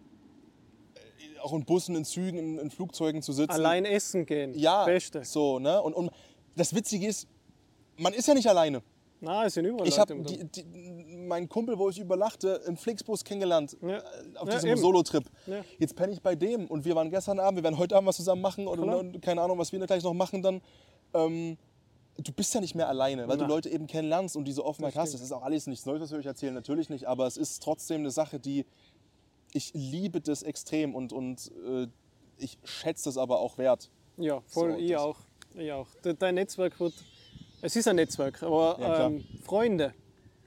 [1.42, 3.52] auch in Bussen, in Zügen, in, in Flugzeugen zu sitzen.
[3.52, 4.58] Allein essen gehen.
[4.58, 5.24] Ja, Beste.
[5.24, 5.80] so, ne?
[5.82, 6.10] Und, und
[6.56, 7.28] das Witzige ist,
[8.00, 8.82] man ist ja nicht alleine.
[9.22, 10.14] Na, es sind überall Ich habe
[11.28, 13.76] meinen Kumpel, wo ich übernachte, im Flixbus kennengelernt.
[13.82, 13.98] Ja.
[14.38, 14.76] Auf Ja, diesem.
[14.78, 15.24] Solo-Trip.
[15.46, 15.62] Ja.
[15.78, 18.16] Jetzt penne ich bei dem und wir waren gestern Abend, wir werden heute Abend was
[18.16, 20.62] zusammen machen und, und keine Ahnung, was wir gleich noch machen dann.
[21.12, 21.58] Ähm,
[22.16, 23.44] du bist ja nicht mehr alleine, weil Na.
[23.44, 25.14] du Leute eben kennenlernst und diese Offenheit Das hast.
[25.14, 27.62] Das ist auch alles nichts Neues, was wir euch erzählen, natürlich nicht, aber es ist
[27.62, 28.64] trotzdem eine Sache, die
[29.52, 31.88] ich liebe das extrem und, und äh,
[32.38, 33.90] ich schätze das aber auch wert.
[34.16, 35.16] Ja, voll, So, ich auch.
[35.56, 35.88] Ich auch.
[36.04, 36.94] De- Dein Netzwerk wird,
[37.62, 39.92] es ist ein Netzwerk, aber Ja, ähm, Freunde.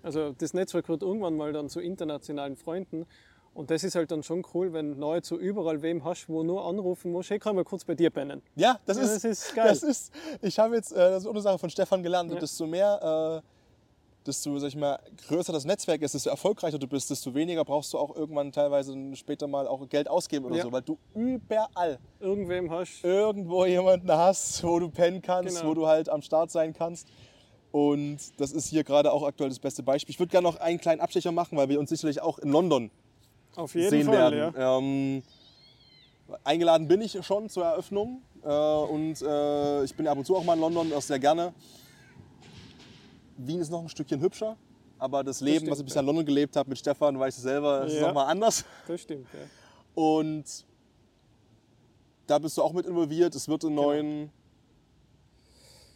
[0.02, 3.06] Also das Netzwerk wird irgendwann mal dann zu internationalen Freunden.
[3.54, 6.42] Und das ist halt dann schon cool, wenn du neu zu überall wem hast, wo
[6.44, 8.42] nur anrufen musst, hey, kann mal kurz bei dir pennen.
[8.56, 9.68] Ja, das, Ja, ist, das ist geil.
[9.70, 10.12] Das ist,
[10.42, 12.40] ich habe jetzt, äh, das ist eine Sache von Stefan gelernt, Ja.
[12.40, 13.48] desto mehr, äh,
[14.26, 17.94] desto sag ich mal, größer das Netzwerk ist, desto erfolgreicher du bist, desto weniger brauchst
[17.94, 20.64] du auch irgendwann teilweise später mal auch Geld ausgeben oder Ja.
[20.64, 23.04] so, weil du überall Irgendwem hast.
[23.04, 25.70] irgendwo jemanden hast, wo du pennen kannst, Genau.
[25.70, 27.08] wo du halt am Start sein kannst.
[27.72, 30.12] Und das ist hier gerade auch aktuell das beste Beispiel.
[30.14, 32.92] Ich würde gerne noch einen kleinen Abstecher machen, weil wir uns sicherlich auch in London
[33.56, 34.54] Auf jeden sehen Fall, werden.
[34.56, 34.78] ja.
[34.78, 35.24] Ähm,
[36.44, 40.44] eingeladen bin ich schon zur Eröffnung äh, und äh, ich bin ab und zu auch
[40.44, 41.54] mal in London, das sehr gerne.
[43.38, 44.56] Wien ist noch ein Stückchen hübscher,
[45.00, 47.44] aber das Leben, stimmt, was ich bisher in London gelebt habe mit Stefan, weiß ich
[47.44, 48.08] selber, ist Ja.
[48.08, 48.64] noch mal anders.
[48.88, 49.40] Das stimmt, ja.
[50.02, 50.44] Und
[52.28, 53.36] da bist du auch mit involviert.
[53.36, 53.88] Es wird einen Genau.
[53.90, 54.32] neuen,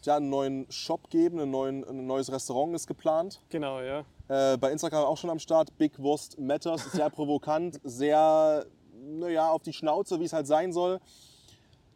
[0.04, 3.40] ja, einen neuen Shop geben, einen neuen, ein neues Restaurant ist geplant.
[3.48, 4.04] Genau, ja.
[4.28, 5.76] Äh, bei Instagram auch schon am Start.
[5.78, 6.92] Big Wurst Matters.
[6.92, 8.66] Sehr provokant, sehr
[9.00, 11.00] naja, auf die Schnauze, wie es halt sein soll.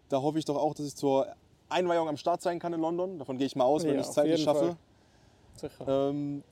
[0.08, 1.26] Da hoffe ich doch auch, dass ich zur
[1.68, 3.18] Einweihung am Start sein kann in London.
[3.18, 4.60] Davon gehe ich mal aus, wenn Ja, ich es zeitlich schaffe.
[4.60, 4.76] Fall.
[5.62, 6.10] Sicher.
[6.10, 6.42] Ähm,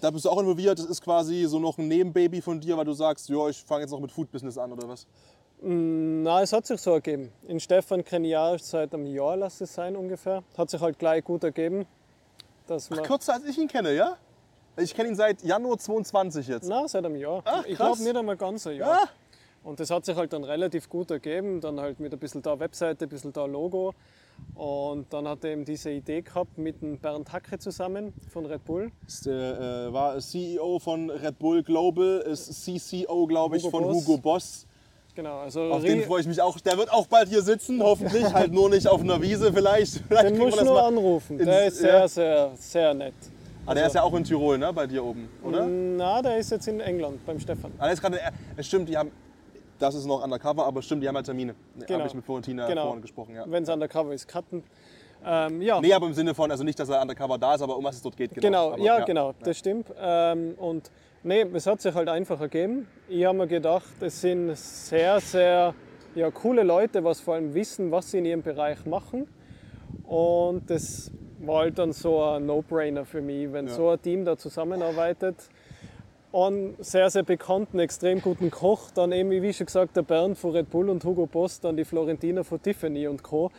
[0.00, 0.78] da bist du auch involviert.
[0.78, 3.82] Das ist quasi so noch ein Nebenbaby von dir, weil du sagst, ja, ich fange
[3.82, 5.06] jetzt noch mit Food Business an oder was?
[5.60, 7.30] Na, es hat sich so ergeben.
[7.46, 10.42] In Stefan kenne ich ja seit einem Jahr, lass es sein ungefähr.
[10.58, 11.86] Hat sich halt gleich gut ergeben.
[12.66, 14.16] Dass man, Kürzer als ich ihn kenne, ja?
[14.76, 16.68] Ich kenne ihn seit Januar 22 jetzt.
[16.68, 17.42] na, seit einem Jahr.
[17.44, 19.02] Ah, ich glaube nicht einmal ganz ein Jahr.
[19.02, 19.08] Ja.
[19.62, 21.60] Und das hat sich halt dann relativ gut ergeben.
[21.60, 23.94] Dann halt mit ein bisschen da Webseite, ein bisschen da Logo.
[24.54, 28.64] Und dann hat er eben diese Idee gehabt mit dem Bernd Hacke zusammen von Red
[28.64, 28.90] Bull.
[29.06, 33.94] Ist, äh, war CEO von Red Bull Global, ist CCO, glaube ich, Hugo von Boss.
[34.06, 34.66] Hugo Boss.
[35.14, 36.58] Genau, also Auf den freue ich mich auch.
[36.60, 38.24] Der wird auch bald hier sitzen, hoffentlich.
[38.32, 40.02] halt nur nicht auf einer Wiese vielleicht.
[40.08, 41.38] vielleicht den du das nur mal- anrufen.
[41.38, 42.08] ins- Der ist sehr, ja.
[42.08, 43.14] sehr, sehr nett.
[43.66, 44.72] Ah, der ist ja auch in Tirol, ne?
[44.72, 45.66] Bei dir oben, oder?
[45.66, 47.70] Na, der ist jetzt in England beim Stefan.
[47.78, 48.18] Ah, der ist gerade.
[48.56, 49.10] Es stimmt, die haben.
[49.78, 51.54] Das ist noch undercover, aber stimmt, die haben halt Termine.
[51.86, 51.98] Genau.
[51.98, 52.82] Habe ich mit Florentina Genau.
[52.84, 53.44] vorhin gesprochen, ja.
[53.46, 54.62] Wenn es undercover ist, cutten.
[55.24, 57.76] Ähm, ja, Nee, aber im Sinne von, also nicht, dass er undercover da ist, aber
[57.76, 58.42] um was es dort geht, genau.
[58.42, 59.86] Genau, aber, ja, genau, das stimmt.
[60.00, 60.90] Ähm, und
[61.22, 62.86] nee, es hat sich halt einfach ergeben.
[63.08, 65.74] Ich habe mir gedacht, es sind sehr, sehr
[66.14, 69.28] ja, coole Leute, was vor allem wissen, was sie in ihrem Bereich machen.
[70.04, 71.10] Und das
[71.40, 73.74] war halt dann so ein No-Brainer für mich, wenn Ja.
[73.74, 75.36] so ein Team da zusammenarbeitet.
[76.32, 80.52] Einen sehr, sehr bekannten, extrem guten Koch, dann eben, wie schon gesagt, der Bernd von
[80.52, 83.50] Red Bull und Hugo Boss, dann die Florentina von Tiffany und Co.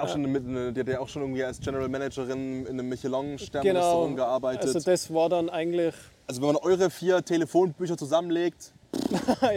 [0.00, 0.42] Auch schon mit,
[0.76, 4.64] die hat ja auch schon irgendwie als General Managerin in einem Genau, Michelin-Stern-Restaurant gearbeitet.
[4.64, 5.94] also das war dann eigentlich
[6.26, 8.72] Also wenn man eure vier Telefonbücher zusammenlegt,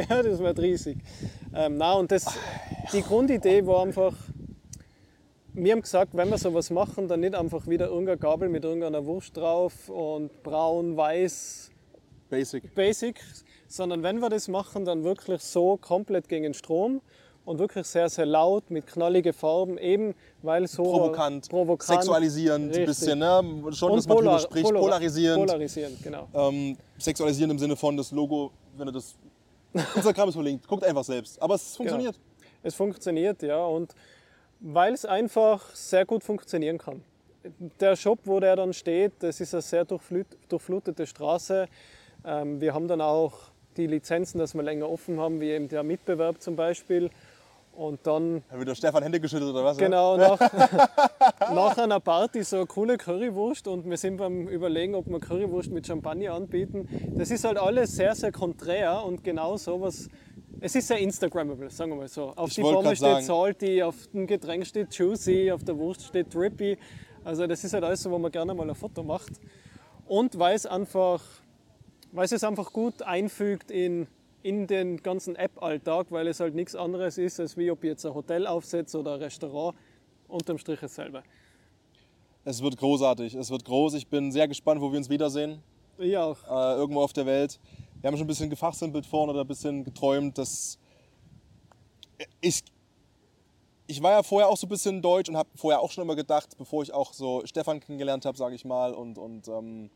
[0.10, 0.97] ja, das wird riesig.
[1.56, 2.26] Ähm, na, und das,
[2.93, 4.14] die Grundidee war einfach,
[5.54, 9.06] wir haben gesagt, wenn wir sowas machen, dann nicht einfach wieder irgendeine Gabel mit irgendeiner
[9.06, 11.70] Wurst drauf und braun, weiß,
[12.32, 12.73] basic.
[12.73, 13.21] basic,
[13.67, 17.01] sondern wenn wir das machen, dann wirklich so komplett gegen den Strom.
[17.43, 20.13] und wirklich sehr, sehr laut mit knalligen Farben, eben
[20.43, 23.41] weil so Provokant, provokant sexualisierend, ein bisschen, ne?
[23.71, 25.45] schon, und dass man drüber polar- spricht, polar- polarisierend.
[25.47, 26.27] Polarisierend, genau.
[26.36, 29.15] ähm, sexualisierend im Sinne von das Logo, wenn ihr das.
[29.95, 31.41] Instagram ist verlinkt, guckt einfach selbst.
[31.41, 32.19] Aber es funktioniert.
[32.61, 33.95] Es funktioniert, ja, und
[34.59, 37.01] weil es einfach sehr gut funktionieren kann.
[37.79, 41.65] Der Shop, wo der dann steht, das ist eine sehr durchflut, durchflutete Straße.
[42.26, 43.34] Ähm, wir haben dann auch
[43.78, 47.09] die Lizenzen, dass wir länger offen haben, wie eben der Mitbewerb zum Beispiel.
[47.74, 49.78] Und dann Da wird der Stefan Hände geschüttelt oder was?
[49.78, 50.39] Genau, nach,
[51.53, 55.72] nach einer Party so eine coole Currywurst und wir sind beim Überlegen, ob wir Currywurst
[55.72, 56.88] mit Champagner anbieten.
[57.17, 60.09] Das ist halt alles sehr, sehr konträr und genau sowas.
[60.59, 62.34] Es ist sehr Instagrammable, sagen wir mal so.
[62.36, 66.03] Auf Ich die grad steht sagen- salty, auf dem Getränk steht juicy, auf der Wurst
[66.07, 66.78] steht drippy.
[67.24, 69.32] Also das ist halt alles so, wo man gerne mal ein Foto macht.
[70.07, 71.22] Und weil es einfach,
[72.12, 74.07] weil es es einfach gut einfügt in,
[74.43, 78.05] in den ganzen App-Alltag, weil es halt nichts anderes ist, als wie ob ich jetzt
[78.05, 79.76] ein Hotel aufsetze oder ein Restaurant.
[80.28, 81.24] Unterm Strich dasselbe.
[82.43, 83.93] Es wird großartig, es wird groß.
[83.95, 85.62] Ich bin sehr gespannt, wo wir uns wiedersehen.
[85.97, 86.38] Ich auch.
[86.49, 87.59] Äh, irgendwo auf der Welt.
[87.99, 90.80] Wir haben schon ein bisschen gefachsimpelt vorne oder ein bisschen geträumt, dass
[92.39, 92.64] ich,
[93.88, 96.16] ich war ja vorher auch so ein bisschen deutsch und habe vorher auch schon immer
[96.16, 99.91] gedacht, bevor ich auch so Stefan kennengelernt habe, sage ich mal, und, und ähm,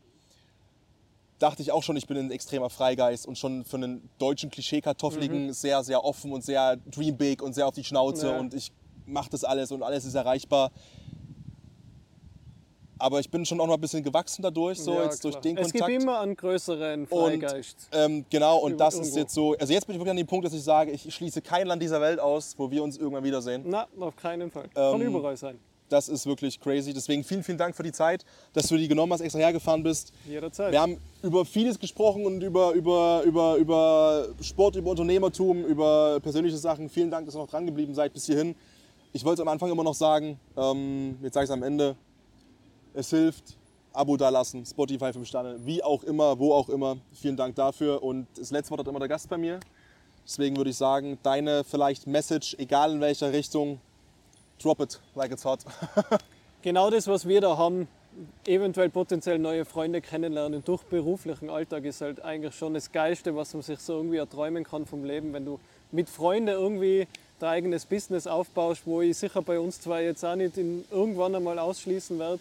[1.38, 5.52] dachte ich auch schon, ich bin ein extremer Freigeist und schon für einen deutschen Klischee-Kartoffeligen
[5.52, 8.38] sehr, sehr offen und sehr dream big und sehr auf die Schnauze Ja.
[8.38, 8.72] und ich
[9.06, 10.70] mache das alles und alles ist erreichbar.
[12.98, 15.42] Aber ich bin schon auch noch ein bisschen gewachsen dadurch, so Ja, jetzt durch klar.
[15.42, 15.90] den es Kontakt.
[15.90, 17.88] gibt immer einen größeren Freigeist.
[17.92, 19.18] Ähm, genau, und das ist irgendwo.
[19.18, 19.54] jetzt so.
[19.58, 21.82] Also jetzt bin ich wirklich an dem Punkt, dass ich sage, ich schließe kein Land
[21.82, 23.64] dieser Welt aus, wo wir uns irgendwann wiedersehen.
[23.66, 24.68] Na, auf keinen Fall.
[24.70, 25.58] Kann Ähm, überall sein.
[25.88, 26.92] Das ist wirklich crazy.
[26.92, 30.12] Deswegen vielen, vielen Dank für die Zeit, dass du die genommen hast, extra hergefahren bist.
[30.28, 30.72] Jederzeit.
[30.72, 36.56] Wir haben über vieles gesprochen und über, über, über, über Sport, über Unternehmertum, über persönliche
[36.56, 36.88] Sachen.
[36.88, 38.54] Vielen Dank, dass ihr noch dran geblieben seid bis hierhin.
[39.12, 41.96] Ich wollte es am Anfang immer noch sagen, ähm, jetzt sage ich es am Ende.
[42.92, 43.56] Es hilft,
[43.92, 46.98] Abo da lassen, Spotify 5 Sterne, wie auch immer, wo auch immer.
[47.12, 48.02] Vielen Dank dafür.
[48.02, 49.60] Und das letzte Wort hat immer der Gast bei mir.
[50.26, 53.80] Deswegen würde ich sagen, deine vielleicht Message, egal in welcher Richtung,
[54.62, 55.60] drop it like it's hot.
[56.62, 57.86] Genau das, was wir da haben,
[58.44, 63.54] eventuell potenziell neue Freunde kennenlernen durch beruflichen Alltag, ist halt eigentlich schon das Geilste, was
[63.54, 65.32] man sich so irgendwie erträumen kann vom Leben.
[65.32, 65.60] Wenn du
[65.92, 67.06] mit Freunden irgendwie
[67.38, 71.36] dein eigenes Business aufbaust, wo ich sicher bei uns zwei jetzt auch nicht in, irgendwann
[71.36, 72.40] einmal ausschließen werde.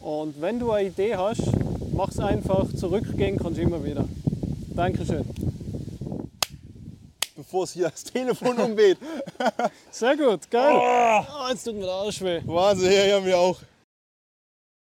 [0.00, 1.42] Und wenn du eine Idee hast,
[1.92, 4.08] mach's einfach, zurückgehen kannst du immer wieder.
[4.74, 5.24] Dankeschön.
[7.38, 8.98] Bevor es hier das Telefon umweht.
[9.92, 10.74] Sehr gut, geil.
[10.74, 12.40] Oh, jetzt tut mir der Arsch weh.
[12.44, 13.60] Wahnsinn, ja, ja, mir auch.